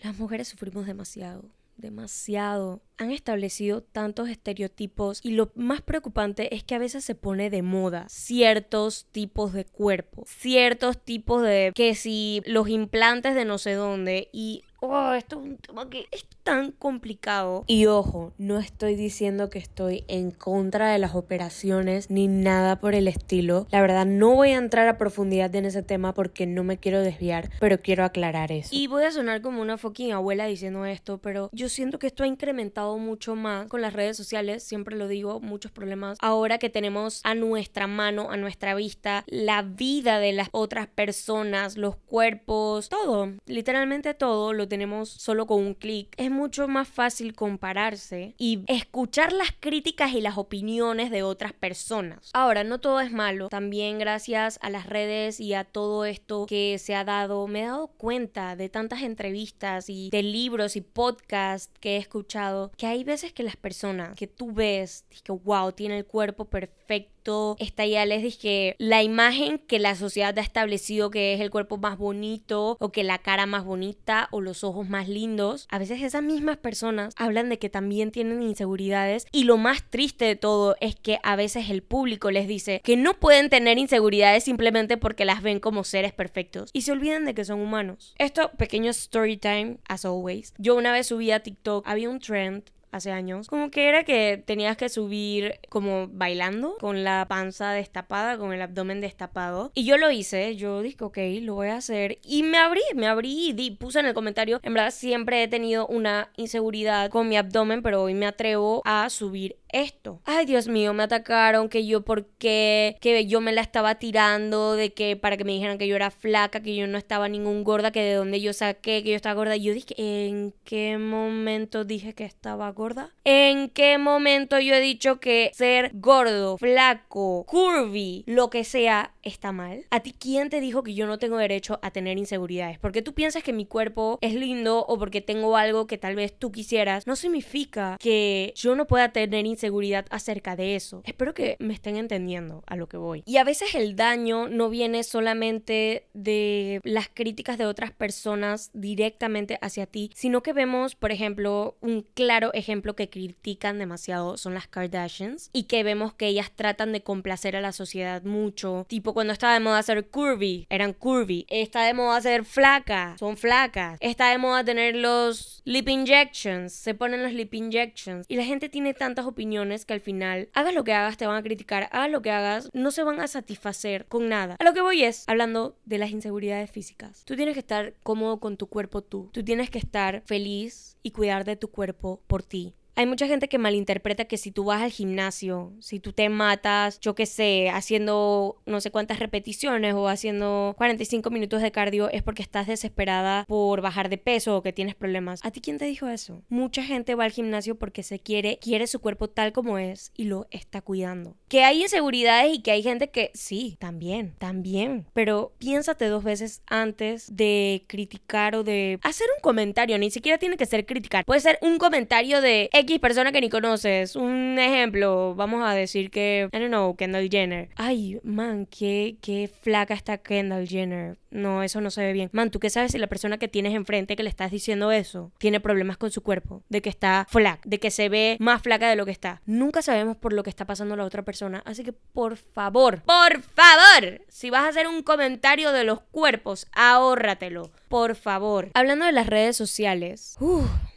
Las 0.04 0.18
mujeres 0.18 0.48
sufrimos 0.48 0.86
demasiado 0.86 1.44
demasiado. 1.78 2.82
Han 2.98 3.12
establecido 3.12 3.82
tantos 3.82 4.30
estereotipos 4.30 5.20
y 5.24 5.32
lo 5.32 5.52
más 5.56 5.82
preocupante 5.82 6.56
es 6.56 6.64
que 6.64 6.76
a 6.76 6.80
veces 6.80 7.06
se 7.06 7.16
pone 7.16 7.50
de 7.50 7.62
moda 7.62 8.06
ciertos 8.10 9.06
tipos 9.12 9.54
de 9.54 9.66
cuerpo, 9.66 10.24
ciertos 10.28 11.04
tipos 11.04 11.44
de 11.44 11.72
que 11.76 11.94
si 11.96 12.42
los 12.46 12.70
implantes 12.70 13.36
de 13.36 13.46
no 13.46 13.60
sé 13.60 13.74
dónde 13.74 14.30
y 14.34 14.64
oh, 14.80 15.14
esto 15.14 15.40
es 15.40 15.46
un 15.46 15.58
tema 15.58 15.90
que 15.90 16.08
es 16.12 16.26
tan 16.44 16.72
complicado. 16.72 17.64
Y 17.68 17.88
ojo, 17.88 18.34
no 18.38 18.58
estoy 18.60 18.96
diciendo 18.96 19.50
que 19.50 19.60
estoy 19.60 20.06
en 20.08 20.32
contra 20.32 20.92
de 20.92 21.00
las 21.00 21.16
operaciones 21.16 22.10
ni 22.10 22.28
nada 22.28 22.80
por 22.80 22.96
el 22.96 23.08
estilo. 23.08 23.68
La 23.72 23.82
verdad, 23.82 24.06
no 24.06 24.36
voy 24.36 24.52
a 24.52 24.58
entrar 24.58 24.88
a 24.88 24.98
profundidad 24.98 25.54
en 25.56 25.66
ese 25.66 25.84
tema 25.84 26.14
porque 26.14 26.46
no 26.46 26.64
me 26.64 26.78
quiero 26.78 27.02
desviar, 27.02 27.50
pero 27.60 27.82
quiero 27.82 28.04
aclarar 28.04 28.52
eso. 28.52 28.70
Y 28.72 28.88
voy 28.88 29.04
a 29.04 29.12
sonar 29.12 29.42
como 29.42 29.62
una 29.62 29.78
fucking 29.78 30.14
abuela 30.14 30.46
diciendo 30.46 30.86
esto, 30.86 31.18
pero 31.18 31.50
yo 31.52 31.70
siento 31.70 32.00
que 32.00 32.08
esto 32.08 32.24
ha 32.24 32.28
incrementado 32.28 32.98
mucho 32.98 33.36
más 33.36 33.68
con 33.68 33.82
las 33.82 33.94
redes 33.94 34.16
sociales, 34.16 34.64
siempre 34.64 34.96
lo 34.96 35.08
digo, 35.08 35.40
muchos 35.40 35.72
problemas. 35.72 36.18
Ahora 36.22 36.58
que 36.58 36.70
tenemos 36.70 37.22
a 37.24 37.36
nuestra 37.36 37.88
mano, 37.88 38.32
a 38.32 38.38
nuestra 38.38 38.76
vista, 38.76 39.24
la 39.28 39.64
vida 39.64 40.20
de 40.20 40.34
las 40.34 40.50
otras 40.52 40.88
personas, 40.88 41.78
los 41.78 41.96
cuerpos, 41.96 42.90
todo, 42.90 43.34
literalmente 43.46 44.14
todo 44.14 44.54
lo 44.54 44.67
tenemos 44.68 45.10
solo 45.10 45.48
con 45.48 45.60
un 45.60 45.74
clic, 45.74 46.14
es 46.18 46.32
mucho 46.32 46.68
más 46.68 46.88
fácil 46.88 47.34
compararse 47.34 48.36
y 48.38 48.64
escuchar 48.68 49.34
las 49.34 49.50
críticas 49.60 50.14
y 50.14 50.22
las 50.22 50.38
opiniones 50.38 51.12
de 51.12 51.24
otras 51.24 51.54
personas. 51.54 52.30
Ahora, 52.34 52.64
no 52.64 52.80
todo 52.80 53.00
es 53.02 53.12
malo, 53.12 53.50
también 53.50 54.00
gracias 54.00 54.60
a 54.62 54.70
las 54.70 54.86
redes 54.86 55.40
y 55.40 55.54
a 55.54 55.64
todo 55.64 56.06
esto 56.06 56.46
que 56.48 56.78
se 56.80 56.96
ha 56.96 57.04
dado, 57.04 57.48
me 57.48 57.64
he 57.64 57.66
dado 57.66 57.88
cuenta 57.88 58.56
de 58.56 58.70
tantas 58.70 59.02
entrevistas 59.02 59.90
y 59.90 60.10
de 60.10 60.24
libros 60.24 60.76
y 60.76 60.82
podcasts 60.82 61.72
que 61.80 61.96
he 61.96 61.98
escuchado 61.98 62.72
que 62.78 62.88
hay 62.88 63.04
veces 63.04 63.34
que 63.34 63.44
las 63.44 63.56
personas 63.56 64.16
que 64.16 64.28
tú 64.28 64.52
ves, 64.52 65.06
que 65.24 65.32
wow, 65.32 65.72
tiene 65.72 65.98
el 65.98 66.06
cuerpo 66.06 66.46
perfecto, 66.46 67.56
está 67.60 67.86
ya 67.86 68.06
les 68.06 68.24
dije 68.24 68.76
la 68.80 69.04
imagen 69.04 69.60
que 69.60 69.80
la 69.80 69.96
sociedad 69.96 70.38
ha 70.38 70.42
establecido 70.42 71.12
que 71.12 71.34
es 71.34 71.42
el 71.42 71.50
cuerpo 71.50 71.78
más 71.78 71.98
bonito 71.98 72.78
o 72.80 72.92
que 72.92 73.04
la 73.04 73.18
cara 73.18 73.46
más 73.46 73.66
bonita 73.66 74.30
o 74.32 74.42
los 74.42 74.57
ojos 74.64 74.90
más 74.90 75.08
lindos, 75.08 75.68
a 75.70 75.80
veces 75.80 76.02
esas 76.02 76.24
mismas 76.24 76.58
personas 76.58 77.14
hablan 77.18 77.50
de 77.50 77.60
que 77.60 77.70
también 77.70 78.12
tienen 78.12 78.42
inseguridades 78.42 79.26
y 79.32 79.44
lo 79.44 79.58
más 79.58 79.84
triste 79.90 80.26
de 80.26 80.36
todo 80.36 80.76
es 80.82 80.96
que 80.96 81.20
a 81.24 81.36
veces 81.36 81.70
el 81.70 81.84
público 81.84 82.32
les 82.32 82.48
dice 82.48 82.82
que 82.84 82.98
no 82.98 83.14
pueden 83.14 83.50
tener 83.50 83.78
inseguridades 83.78 84.44
simplemente 84.44 84.98
porque 84.98 85.26
las 85.26 85.42
ven 85.42 85.60
como 85.60 85.84
seres 85.84 86.14
perfectos 86.14 86.70
y 86.74 86.82
se 86.82 86.92
olvidan 86.92 87.26
de 87.26 87.34
que 87.34 87.46
son 87.46 87.60
humanos. 87.60 88.14
Esto, 88.18 88.52
pequeño 88.58 88.92
story 88.92 89.38
time, 89.38 89.78
as 89.88 90.06
always. 90.06 90.54
Yo 90.58 90.76
una 90.76 90.92
vez 90.92 91.08
subí 91.08 91.32
a 91.32 91.42
TikTok, 91.42 91.88
había 91.88 92.10
un 92.10 92.20
trend 92.20 92.64
hace 92.98 93.12
años, 93.12 93.48
como 93.48 93.72
que 93.72 93.88
era 93.88 94.04
que 94.04 94.44
tenías 94.46 94.78
que 94.78 94.90
subir 94.90 95.60
como 95.70 96.08
bailando 96.08 96.76
con 96.80 97.04
la 97.04 97.26
panza 97.30 97.72
destapada, 97.72 98.38
con 98.38 98.54
el 98.54 98.62
abdomen 98.62 99.02
destapado. 99.02 99.72
Y 99.74 99.86
yo 99.86 99.98
lo 99.98 100.12
hice, 100.12 100.56
yo 100.56 100.82
dije, 100.82 101.04
ok, 101.04 101.18
lo 101.42 101.56
voy 101.56 101.70
a 101.70 101.78
hacer. 101.78 102.20
Y 102.24 102.44
me 102.44 102.58
abrí, 102.58 102.82
me 102.96 103.08
abrí 103.08 103.54
y 103.58 103.72
puse 103.72 104.00
en 104.00 104.08
el 104.08 104.14
comentario, 104.14 104.60
en 104.64 104.74
verdad 104.74 104.92
siempre 104.92 105.44
he 105.44 105.48
tenido 105.48 105.88
una 105.88 106.32
inseguridad 106.36 107.10
con 107.10 107.30
mi 107.30 107.38
abdomen, 107.38 107.82
pero 107.82 108.04
hoy 108.04 108.14
me 108.14 108.26
atrevo 108.26 108.82
a 108.86 109.10
subir 109.10 109.58
esto. 109.70 110.22
Ay, 110.26 110.46
Dios 110.46 110.68
mío, 110.68 110.94
me 110.94 111.04
atacaron, 111.04 111.70
que 111.70 111.86
yo 111.86 112.04
por 112.04 112.26
qué, 112.38 112.98
que 113.02 113.26
yo 113.26 113.42
me 113.42 113.52
la 113.52 113.62
estaba 113.62 113.96
tirando, 113.96 114.74
de 114.74 114.94
que 114.94 115.16
para 115.16 115.38
que 115.38 115.44
me 115.44 115.52
dijeran 115.52 115.78
que 115.78 115.88
yo 115.88 115.96
era 115.96 116.12
flaca, 116.12 116.62
que 116.62 116.76
yo 116.76 116.88
no 116.88 116.98
estaba 116.98 117.28
ningún 117.30 117.64
gorda, 117.64 117.92
que 117.92 118.02
de 118.02 118.14
donde 118.14 118.42
yo 118.42 118.54
saqué, 118.54 119.04
que 119.04 119.10
yo 119.12 119.16
estaba 119.16 119.36
gorda. 119.36 119.56
Y 119.56 119.64
yo 119.64 119.74
dije, 119.74 119.94
¿en 119.98 120.54
qué 120.64 120.98
momento 120.98 121.84
dije 121.84 122.14
que 122.14 122.26
estaba 122.26 122.72
gorda? 122.72 122.87
¿En 123.24 123.70
qué 123.70 123.98
momento 123.98 124.60
yo 124.60 124.74
he 124.74 124.82
dicho 124.82 125.20
que 125.20 125.52
ser 125.54 125.92
gordo, 125.94 126.58
flaco, 126.58 127.46
curvy, 127.48 128.24
lo 128.26 128.50
que 128.50 128.64
sea, 128.64 129.12
está 129.28 129.52
mal? 129.52 129.86
¿A 129.92 130.00
ti 130.00 130.14
quién 130.18 130.50
te 130.50 130.60
dijo 130.62 130.84
que 130.84 130.94
yo 130.94 131.08
no 131.08 131.20
tengo 131.20 131.38
derecho 131.38 131.80
a 131.82 131.92
tener 131.92 132.18
inseguridades? 132.18 132.80
Porque 132.80 133.02
tú 133.02 133.14
piensas 133.14 133.44
que 133.44 133.54
mi 133.54 133.66
cuerpo 133.66 134.18
es 134.22 134.34
lindo 134.34 134.86
o 134.88 134.98
porque 134.98 135.22
tengo 135.22 135.58
algo 135.58 135.88
que 135.88 135.98
tal 135.98 136.16
vez 136.16 136.34
tú 136.38 136.52
quisieras, 136.52 137.08
no 137.08 137.16
significa 137.16 137.98
que 138.00 138.54
yo 138.56 138.76
no 138.76 138.88
pueda 138.88 139.10
tener 139.12 139.46
inseguridad 139.46 140.06
acerca 140.10 140.56
de 140.56 140.76
eso. 140.76 141.02
Espero 141.06 141.34
que 141.34 141.56
me 141.60 141.74
estén 141.74 141.98
entendiendo 141.98 142.64
a 142.66 142.76
lo 142.76 142.88
que 142.88 142.98
voy. 142.98 143.24
Y 143.26 143.38
a 143.38 143.44
veces 143.44 143.76
el 143.76 143.96
daño 143.96 144.48
no 144.48 144.70
viene 144.70 145.04
solamente 145.04 146.08
de 146.14 146.82
las 146.84 147.10
críticas 147.10 147.58
de 147.58 147.66
otras 147.66 147.92
personas 147.92 148.72
directamente 148.74 149.58
hacia 149.62 149.86
ti, 149.86 150.12
sino 150.16 150.42
que 150.42 150.54
vemos, 150.54 150.96
por 150.96 151.12
ejemplo, 151.12 151.78
un 151.82 152.06
claro 152.14 152.54
ejemplo 152.54 152.96
que 152.96 153.10
critican 153.10 153.80
demasiado 153.80 154.38
son 154.38 154.54
las 154.54 154.68
Kardashians 154.68 155.50
y 155.54 155.64
que 155.64 155.84
vemos 155.84 156.14
que 156.14 156.28
ellas 156.28 156.52
tratan 156.56 156.92
de 156.92 157.02
complacer 157.02 157.56
a 157.56 157.62
la 157.62 157.72
sociedad 157.72 158.24
mucho. 158.24 158.86
Tipo 158.88 159.14
cuando 159.18 159.34
estaba 159.34 159.56
de 159.56 159.60
moda 159.62 159.82
ser 159.82 160.06
curvy, 160.10 160.68
eran 160.70 160.94
curvy. 160.94 161.48
Está 161.50 161.82
de 161.86 161.96
moda 161.96 162.22
ser 162.22 162.46
flaca, 162.46 163.16
son 163.18 163.36
flacas. 163.36 163.98
Está 164.00 164.30
de 164.30 164.38
moda 164.38 164.64
tener 164.64 164.96
los 164.96 165.64
lip 165.66 165.90
injections, 165.90 166.72
se 166.72 166.94
ponen 166.94 167.24
los 167.24 167.34
lip 167.34 167.52
injections. 167.56 168.28
Y 168.30 168.36
la 168.36 168.44
gente 168.44 168.70
tiene 168.70 168.94
tantas 168.94 169.26
opiniones 169.26 169.86
que 169.86 169.94
al 169.94 170.02
final, 170.02 170.50
hagas 170.54 170.76
lo 170.76 170.84
que 170.84 170.94
hagas, 170.94 171.18
te 171.18 171.26
van 171.26 171.36
a 171.36 171.42
criticar, 171.42 171.90
hagas 171.92 172.12
lo 172.12 172.22
que 172.22 172.30
hagas, 172.30 172.70
no 172.74 172.92
se 172.92 173.02
van 173.02 173.20
a 173.20 173.28
satisfacer 173.28 174.06
con 174.06 174.30
nada. 174.30 174.56
A 174.60 174.64
lo 174.64 174.76
que 174.76 174.82
voy 174.82 175.04
es, 175.04 175.24
hablando 175.28 175.76
de 175.86 175.98
las 175.98 176.12
inseguridades 176.12 176.70
físicas. 176.70 177.24
Tú 177.26 177.36
tienes 177.36 177.56
que 177.56 177.62
estar 177.62 177.96
cómodo 178.04 178.40
con 178.40 178.56
tu 178.56 178.68
cuerpo 178.68 179.02
tú. 179.02 179.32
Tú 179.34 179.44
tienes 179.44 179.72
que 179.72 179.80
estar 179.80 180.22
feliz 180.28 180.96
y 181.02 181.10
cuidar 181.10 181.44
de 181.44 181.56
tu 181.56 181.70
cuerpo 181.70 182.22
por 182.28 182.44
ti. 182.44 182.76
Hay 182.98 183.06
mucha 183.06 183.28
gente 183.28 183.48
que 183.48 183.60
malinterpreta 183.60 184.26
que 184.26 184.38
si 184.38 184.52
tú 184.52 184.64
vas 184.66 184.82
al 184.82 184.90
gimnasio, 184.90 185.72
si 185.80 186.00
tú 186.00 186.14
te 186.14 186.30
matas, 186.30 187.00
yo 187.00 187.14
qué 187.14 187.28
sé, 187.28 187.70
haciendo 187.70 188.58
no 188.66 188.82
sé 188.82 188.90
cuántas 188.90 189.20
repeticiones 189.20 189.94
o 189.94 190.08
haciendo 190.08 190.74
45 190.80 191.30
minutos 191.30 191.62
de 191.62 191.72
cardio 191.72 192.10
es 192.10 192.24
porque 192.24 192.42
estás 192.42 192.66
desesperada 192.66 193.46
por 193.48 193.82
bajar 193.82 194.10
de 194.10 194.18
peso 194.18 194.58
o 194.58 194.64
que 194.64 194.74
tienes 194.74 194.96
problemas. 194.96 195.46
¿A 195.46 195.52
ti 195.52 195.62
quién 195.62 195.78
te 195.78 195.86
dijo 195.86 196.08
eso? 196.08 196.42
Mucha 196.50 196.82
gente 196.82 197.14
va 197.14 197.26
al 197.26 197.32
gimnasio 197.32 197.76
porque 197.76 198.02
se 198.02 198.18
quiere, 198.18 198.58
quiere 198.64 198.88
su 198.88 199.00
cuerpo 199.00 199.30
tal 199.30 199.54
como 199.54 199.78
es 199.78 200.12
y 200.16 200.24
lo 200.24 200.48
está 200.50 200.82
cuidando. 200.82 201.38
Que 201.50 201.64
hay 201.64 201.84
inseguridades 201.84 202.56
y 202.56 202.64
que 202.64 202.72
hay 202.72 202.82
gente 202.82 203.12
que 203.12 203.30
sí, 203.36 203.78
también, 203.80 204.34
también. 204.40 205.06
Pero 205.14 205.54
piénsate 205.60 206.06
dos 206.08 206.24
veces 206.24 206.64
antes 206.66 207.36
de 207.36 207.86
criticar 207.86 208.56
o 208.56 208.64
de 208.64 208.98
hacer 209.04 209.28
un 209.36 209.42
comentario. 209.44 210.00
Ni 210.00 210.10
siquiera 210.10 210.40
tiene 210.40 210.58
que 210.58 210.66
ser 210.66 210.88
criticar. 210.88 211.26
Puede 211.26 211.42
ser 211.42 211.60
un 211.62 211.78
comentario 211.78 212.42
de 212.42 212.72
persona 213.00 213.32
que 213.32 213.42
ni 213.42 213.50
conoces. 213.50 214.16
Un 214.16 214.58
ejemplo, 214.60 215.36
vamos 215.36 215.64
a 215.64 215.74
decir 215.74 216.10
que, 216.10 216.50
I 216.52 216.58
don't 216.58 216.70
know, 216.70 216.96
Kendall 216.96 217.30
Jenner. 217.30 217.70
Ay, 217.76 218.20
man, 218.24 218.66
qué, 218.66 219.18
qué 219.22 219.50
flaca 219.62 219.94
está 219.94 220.18
Kendall 220.18 220.68
Jenner. 220.68 221.18
No, 221.30 221.62
eso 221.62 221.82
no 221.82 221.92
se 221.92 222.02
ve 222.02 222.14
bien. 222.14 222.30
Man, 222.32 222.52
¿tú 222.52 222.60
qué 222.60 222.70
sabes 222.70 222.94
si 222.94 222.98
la 222.98 223.08
persona 223.08 223.38
que 223.38 223.48
tienes 223.48 223.74
enfrente 223.74 224.16
que 224.16 224.24
le 224.24 224.30
estás 224.30 224.50
diciendo 224.50 224.92
eso 224.92 225.32
tiene 225.38 225.60
problemas 225.60 225.98
con 225.98 226.10
su 226.10 226.24
cuerpo? 226.24 226.64
De 226.70 226.82
que 226.82 226.90
está 226.90 227.28
flaca, 227.30 227.62
de 227.66 227.80
que 227.80 227.92
se 227.92 228.10
ve 228.10 228.38
más 228.40 228.62
flaca 228.62 228.90
de 228.90 228.96
lo 228.96 229.06
que 229.06 229.12
está. 229.12 229.42
Nunca 229.46 229.82
sabemos 229.82 230.16
por 230.18 230.34
lo 230.34 230.44
que 230.44 230.50
está 230.50 230.66
pasando 230.66 230.96
la 230.96 231.04
otra 231.04 231.24
persona. 231.24 231.62
Así 231.66 231.84
que, 231.84 231.94
por 231.94 232.38
favor, 232.38 233.04
por 233.04 233.42
favor, 233.42 234.22
si 234.30 234.50
vas 234.50 234.64
a 234.64 234.70
hacer 234.70 234.88
un 234.88 235.04
comentario 235.04 235.72
de 235.72 235.84
los 235.84 236.00
cuerpos, 236.12 236.68
ahórratelo. 236.72 237.72
Por 237.90 238.16
favor. 238.16 238.72
Hablando 238.74 239.06
de 239.06 239.12
las 239.12 239.28
redes 239.28 239.56
sociales. 239.56 240.38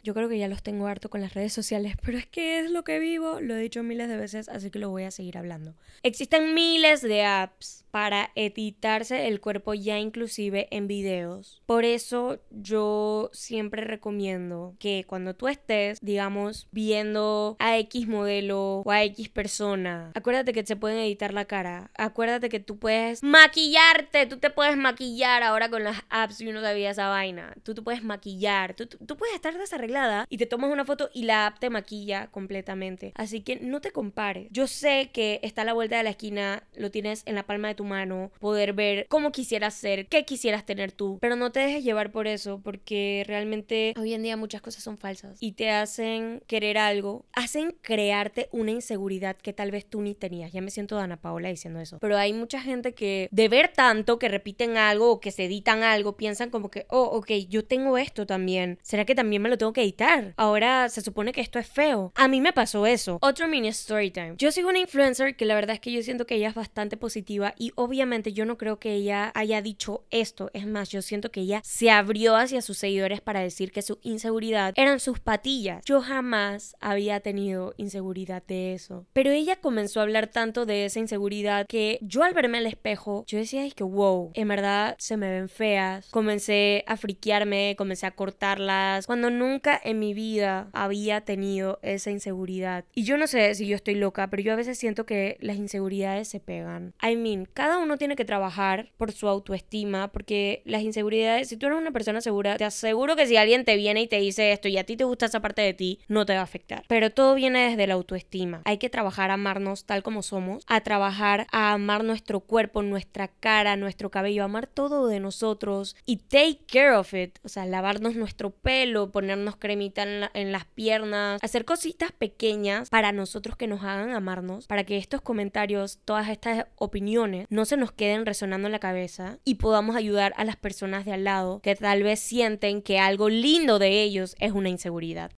Yo 0.02 0.14
creo 0.14 0.28
que 0.28 0.38
ya 0.38 0.48
los 0.48 0.62
tengo 0.62 0.86
harto 0.86 1.10
con 1.10 1.20
las 1.20 1.34
redes 1.34 1.52
sociales, 1.52 1.96
pero 2.02 2.18
es 2.18 2.26
que 2.26 2.60
es 2.60 2.70
lo 2.70 2.84
que 2.84 2.98
vivo. 2.98 3.40
Lo 3.40 3.54
he 3.54 3.60
dicho 3.60 3.82
miles 3.82 4.08
de 4.08 4.16
veces, 4.16 4.48
así 4.48 4.70
que 4.70 4.78
lo 4.78 4.90
voy 4.90 5.04
a 5.04 5.10
seguir 5.10 5.38
hablando. 5.38 5.74
Existen 6.02 6.54
miles 6.54 7.02
de 7.02 7.24
apps 7.24 7.84
para 7.90 8.30
editarse 8.34 9.26
el 9.26 9.40
cuerpo 9.40 9.74
ya 9.74 9.98
inclusive 9.98 10.68
en 10.70 10.86
videos. 10.86 11.62
Por 11.66 11.84
eso 11.84 12.38
yo 12.50 13.30
siempre 13.32 13.82
recomiendo 13.84 14.74
que 14.78 15.04
cuando 15.06 15.34
tú 15.34 15.48
estés, 15.48 15.98
digamos, 16.00 16.68
viendo 16.70 17.56
a 17.58 17.78
X 17.78 18.06
modelo 18.06 18.82
o 18.84 18.90
a 18.90 19.02
X 19.04 19.28
persona, 19.28 20.12
acuérdate 20.14 20.52
que 20.52 20.64
se 20.64 20.76
pueden 20.76 20.98
editar 20.98 21.34
la 21.34 21.44
cara. 21.44 21.90
Acuérdate 21.96 22.48
que 22.48 22.60
tú 22.60 22.78
puedes 22.78 23.22
maquillarte, 23.22 24.26
tú 24.26 24.38
te 24.38 24.50
puedes 24.50 24.76
maquillar 24.76 25.42
ahora 25.42 25.68
con 25.68 25.84
las 25.84 26.02
apps 26.08 26.40
y 26.40 26.48
uno 26.48 26.60
sabía 26.60 26.90
esa 26.90 27.08
vaina. 27.08 27.54
Tú 27.62 27.74
te 27.74 27.82
puedes 27.82 28.04
maquillar, 28.04 28.74
tú, 28.74 28.86
tú 28.86 29.16
puedes 29.16 29.34
estar 29.34 29.54
desarreglada 29.90 30.26
y 30.28 30.38
te 30.38 30.46
tomas 30.46 30.70
una 30.70 30.84
foto 30.84 31.10
y 31.12 31.24
la 31.24 31.46
app 31.46 31.58
te 31.58 31.70
maquilla 31.70 32.28
completamente. 32.28 33.12
Así 33.14 33.40
que 33.40 33.56
no 33.56 33.80
te 33.80 33.90
compares. 33.90 34.48
Yo 34.50 34.66
sé 34.66 35.10
que 35.12 35.40
está 35.42 35.62
a 35.62 35.64
la 35.64 35.72
vuelta 35.72 35.96
de 35.96 36.04
la 36.04 36.10
esquina, 36.10 36.64
lo 36.74 36.90
tienes 36.90 37.22
en 37.26 37.34
la 37.34 37.44
palma 37.44 37.68
de 37.68 37.74
tu 37.74 37.84
mano, 37.84 38.30
poder 38.38 38.72
ver 38.72 39.06
cómo 39.08 39.32
quisieras 39.32 39.74
ser, 39.74 40.06
qué 40.06 40.24
quisieras 40.24 40.64
tener 40.64 40.92
tú, 40.92 41.18
pero 41.20 41.36
no 41.36 41.52
te 41.52 41.60
dejes 41.60 41.84
llevar 41.84 42.12
por 42.12 42.26
eso, 42.26 42.60
porque 42.62 43.24
realmente 43.26 43.94
hoy 43.98 44.14
en 44.14 44.22
día 44.22 44.36
muchas 44.36 44.62
cosas 44.62 44.82
son 44.82 44.98
falsas 44.98 45.36
y 45.40 45.52
te 45.52 45.70
hacen 45.70 46.42
querer 46.46 46.78
algo, 46.78 47.26
hacen 47.32 47.76
crearte 47.82 48.48
una 48.52 48.70
inseguridad 48.70 49.36
que 49.36 49.52
tal 49.52 49.70
vez 49.70 49.86
tú 49.86 50.00
ni 50.00 50.14
tenías. 50.14 50.52
Ya 50.52 50.60
me 50.60 50.70
siento 50.70 50.96
Dana 50.96 51.20
Paola 51.20 51.48
diciendo 51.48 51.80
eso, 51.80 51.98
pero 52.00 52.16
hay 52.16 52.32
mucha 52.32 52.60
gente 52.60 52.94
que 52.94 53.28
de 53.30 53.48
ver 53.48 53.68
tanto 53.68 54.18
que 54.18 54.28
repiten 54.28 54.76
algo 54.76 55.10
o 55.10 55.20
que 55.20 55.30
se 55.30 55.44
editan 55.44 55.82
algo, 55.82 56.16
piensan 56.16 56.50
como 56.50 56.70
que, 56.70 56.86
oh, 56.88 57.02
ok, 57.02 57.30
yo 57.48 57.64
tengo 57.64 57.98
esto 57.98 58.26
también, 58.26 58.78
¿será 58.82 59.04
que 59.04 59.14
también 59.14 59.42
me 59.42 59.48
lo 59.48 59.58
tengo 59.58 59.72
que 59.72 59.79
editar? 59.80 60.34
Ahora 60.36 60.88
se 60.88 61.00
supone 61.00 61.32
que 61.32 61.40
esto 61.40 61.58
es 61.58 61.66
feo. 61.66 62.12
A 62.14 62.28
mí 62.28 62.40
me 62.40 62.52
pasó 62.52 62.86
eso. 62.86 63.18
Otro 63.20 63.48
mini 63.48 63.68
story 63.68 64.10
time. 64.10 64.34
Yo 64.36 64.52
sigo 64.52 64.68
una 64.68 64.78
influencer 64.78 65.36
que 65.36 65.44
la 65.44 65.54
verdad 65.54 65.74
es 65.74 65.80
que 65.80 65.92
yo 65.92 66.02
siento 66.02 66.26
que 66.26 66.36
ella 66.36 66.48
es 66.48 66.54
bastante 66.54 66.96
positiva 66.96 67.54
y 67.58 67.72
obviamente 67.74 68.32
yo 68.32 68.44
no 68.44 68.58
creo 68.58 68.78
que 68.78 68.94
ella 68.94 69.32
haya 69.34 69.62
dicho 69.62 70.04
esto. 70.10 70.50
Es 70.54 70.66
más, 70.66 70.88
yo 70.90 71.02
siento 71.02 71.30
que 71.30 71.40
ella 71.40 71.60
se 71.64 71.90
abrió 71.90 72.36
hacia 72.36 72.62
sus 72.62 72.78
seguidores 72.78 73.20
para 73.20 73.40
decir 73.40 73.72
que 73.72 73.82
su 73.82 73.98
inseguridad 74.02 74.72
eran 74.76 75.00
sus 75.00 75.20
patillas. 75.20 75.82
Yo 75.84 76.00
jamás 76.00 76.76
había 76.80 77.20
tenido 77.20 77.74
inseguridad 77.76 78.42
de 78.46 78.74
eso. 78.74 79.06
Pero 79.12 79.30
ella 79.30 79.56
comenzó 79.56 80.00
a 80.00 80.04
hablar 80.04 80.28
tanto 80.28 80.66
de 80.66 80.84
esa 80.84 81.00
inseguridad 81.00 81.66
que 81.66 81.98
yo 82.02 82.22
al 82.22 82.34
verme 82.34 82.58
al 82.58 82.66
espejo, 82.66 83.24
yo 83.26 83.38
decía, 83.38 83.64
es 83.64 83.74
que 83.74 83.84
wow, 83.84 84.30
en 84.34 84.48
verdad 84.48 84.96
se 84.98 85.16
me 85.16 85.30
ven 85.30 85.48
feas. 85.48 86.08
Comencé 86.10 86.84
a 86.86 86.96
friquearme, 86.96 87.74
comencé 87.76 88.06
a 88.06 88.10
cortarlas, 88.12 89.06
cuando 89.06 89.30
nunca 89.30 89.69
en 89.82 89.98
mi 89.98 90.14
vida 90.14 90.68
había 90.72 91.20
tenido 91.22 91.78
esa 91.82 92.10
inseguridad. 92.10 92.84
Y 92.94 93.04
yo 93.04 93.16
no 93.16 93.26
sé 93.26 93.54
si 93.54 93.66
yo 93.66 93.76
estoy 93.76 93.94
loca, 93.94 94.28
pero 94.30 94.42
yo 94.42 94.52
a 94.52 94.56
veces 94.56 94.78
siento 94.78 95.06
que 95.06 95.36
las 95.40 95.56
inseguridades 95.56 96.28
se 96.28 96.40
pegan. 96.40 96.94
I 97.02 97.16
mean, 97.16 97.46
cada 97.52 97.78
uno 97.78 97.98
tiene 97.98 98.16
que 98.16 98.24
trabajar 98.24 98.92
por 98.96 99.12
su 99.12 99.28
autoestima, 99.28 100.08
porque 100.12 100.62
las 100.64 100.82
inseguridades, 100.82 101.48
si 101.48 101.56
tú 101.56 101.66
eres 101.66 101.78
una 101.78 101.92
persona 101.92 102.20
segura, 102.20 102.56
te 102.56 102.64
aseguro 102.64 103.16
que 103.16 103.26
si 103.26 103.36
alguien 103.36 103.64
te 103.64 103.76
viene 103.76 104.02
y 104.02 104.06
te 104.06 104.20
dice 104.20 104.52
esto 104.52 104.68
y 104.68 104.78
a 104.78 104.84
ti 104.84 104.96
te 104.96 105.04
gusta 105.04 105.26
esa 105.26 105.40
parte 105.40 105.62
de 105.62 105.74
ti, 105.74 106.00
no 106.08 106.26
te 106.26 106.34
va 106.34 106.40
a 106.40 106.44
afectar. 106.44 106.84
Pero 106.88 107.10
todo 107.10 107.34
viene 107.34 107.68
desde 107.70 107.86
la 107.86 107.94
autoestima. 107.94 108.62
Hay 108.64 108.78
que 108.78 108.90
trabajar 108.90 109.30
a 109.30 109.34
amarnos 109.34 109.84
tal 109.84 110.02
como 110.02 110.22
somos, 110.22 110.64
a 110.66 110.80
trabajar 110.80 111.46
a 111.52 111.72
amar 111.72 112.04
nuestro 112.04 112.40
cuerpo, 112.40 112.82
nuestra 112.82 113.28
cara, 113.28 113.76
nuestro 113.76 114.10
cabello, 114.10 114.44
amar 114.44 114.66
todo 114.66 115.06
de 115.06 115.20
nosotros 115.20 115.96
y 116.06 116.16
take 116.16 116.60
care 116.66 116.96
of 116.96 117.12
it. 117.14 117.38
O 117.44 117.48
sea, 117.48 117.66
lavarnos 117.66 118.14
nuestro 118.14 118.50
pelo, 118.50 119.10
ponernos 119.10 119.56
cremita 119.60 120.02
en, 120.02 120.28
en 120.34 120.52
las 120.52 120.64
piernas, 120.64 121.40
hacer 121.42 121.64
cositas 121.64 122.10
pequeñas 122.12 122.90
para 122.90 123.12
nosotros 123.12 123.56
que 123.56 123.68
nos 123.68 123.82
hagan 123.82 124.10
amarnos, 124.10 124.66
para 124.66 124.84
que 124.84 124.96
estos 124.96 125.20
comentarios, 125.20 126.00
todas 126.04 126.28
estas 126.28 126.66
opiniones 126.76 127.46
no 127.50 127.64
se 127.64 127.76
nos 127.76 127.92
queden 127.92 128.26
resonando 128.26 128.66
en 128.66 128.72
la 128.72 128.78
cabeza 128.80 129.38
y 129.44 129.56
podamos 129.56 129.94
ayudar 129.96 130.32
a 130.36 130.44
las 130.44 130.56
personas 130.56 131.04
de 131.04 131.12
al 131.12 131.24
lado 131.24 131.60
que 131.60 131.76
tal 131.76 132.02
vez 132.02 132.20
sienten 132.20 132.82
que 132.82 132.98
algo 132.98 133.28
lindo 133.28 133.78
de 133.78 134.02
ellos 134.02 134.34
es 134.40 134.52
una 134.52 134.68
inseguridad. 134.68 135.30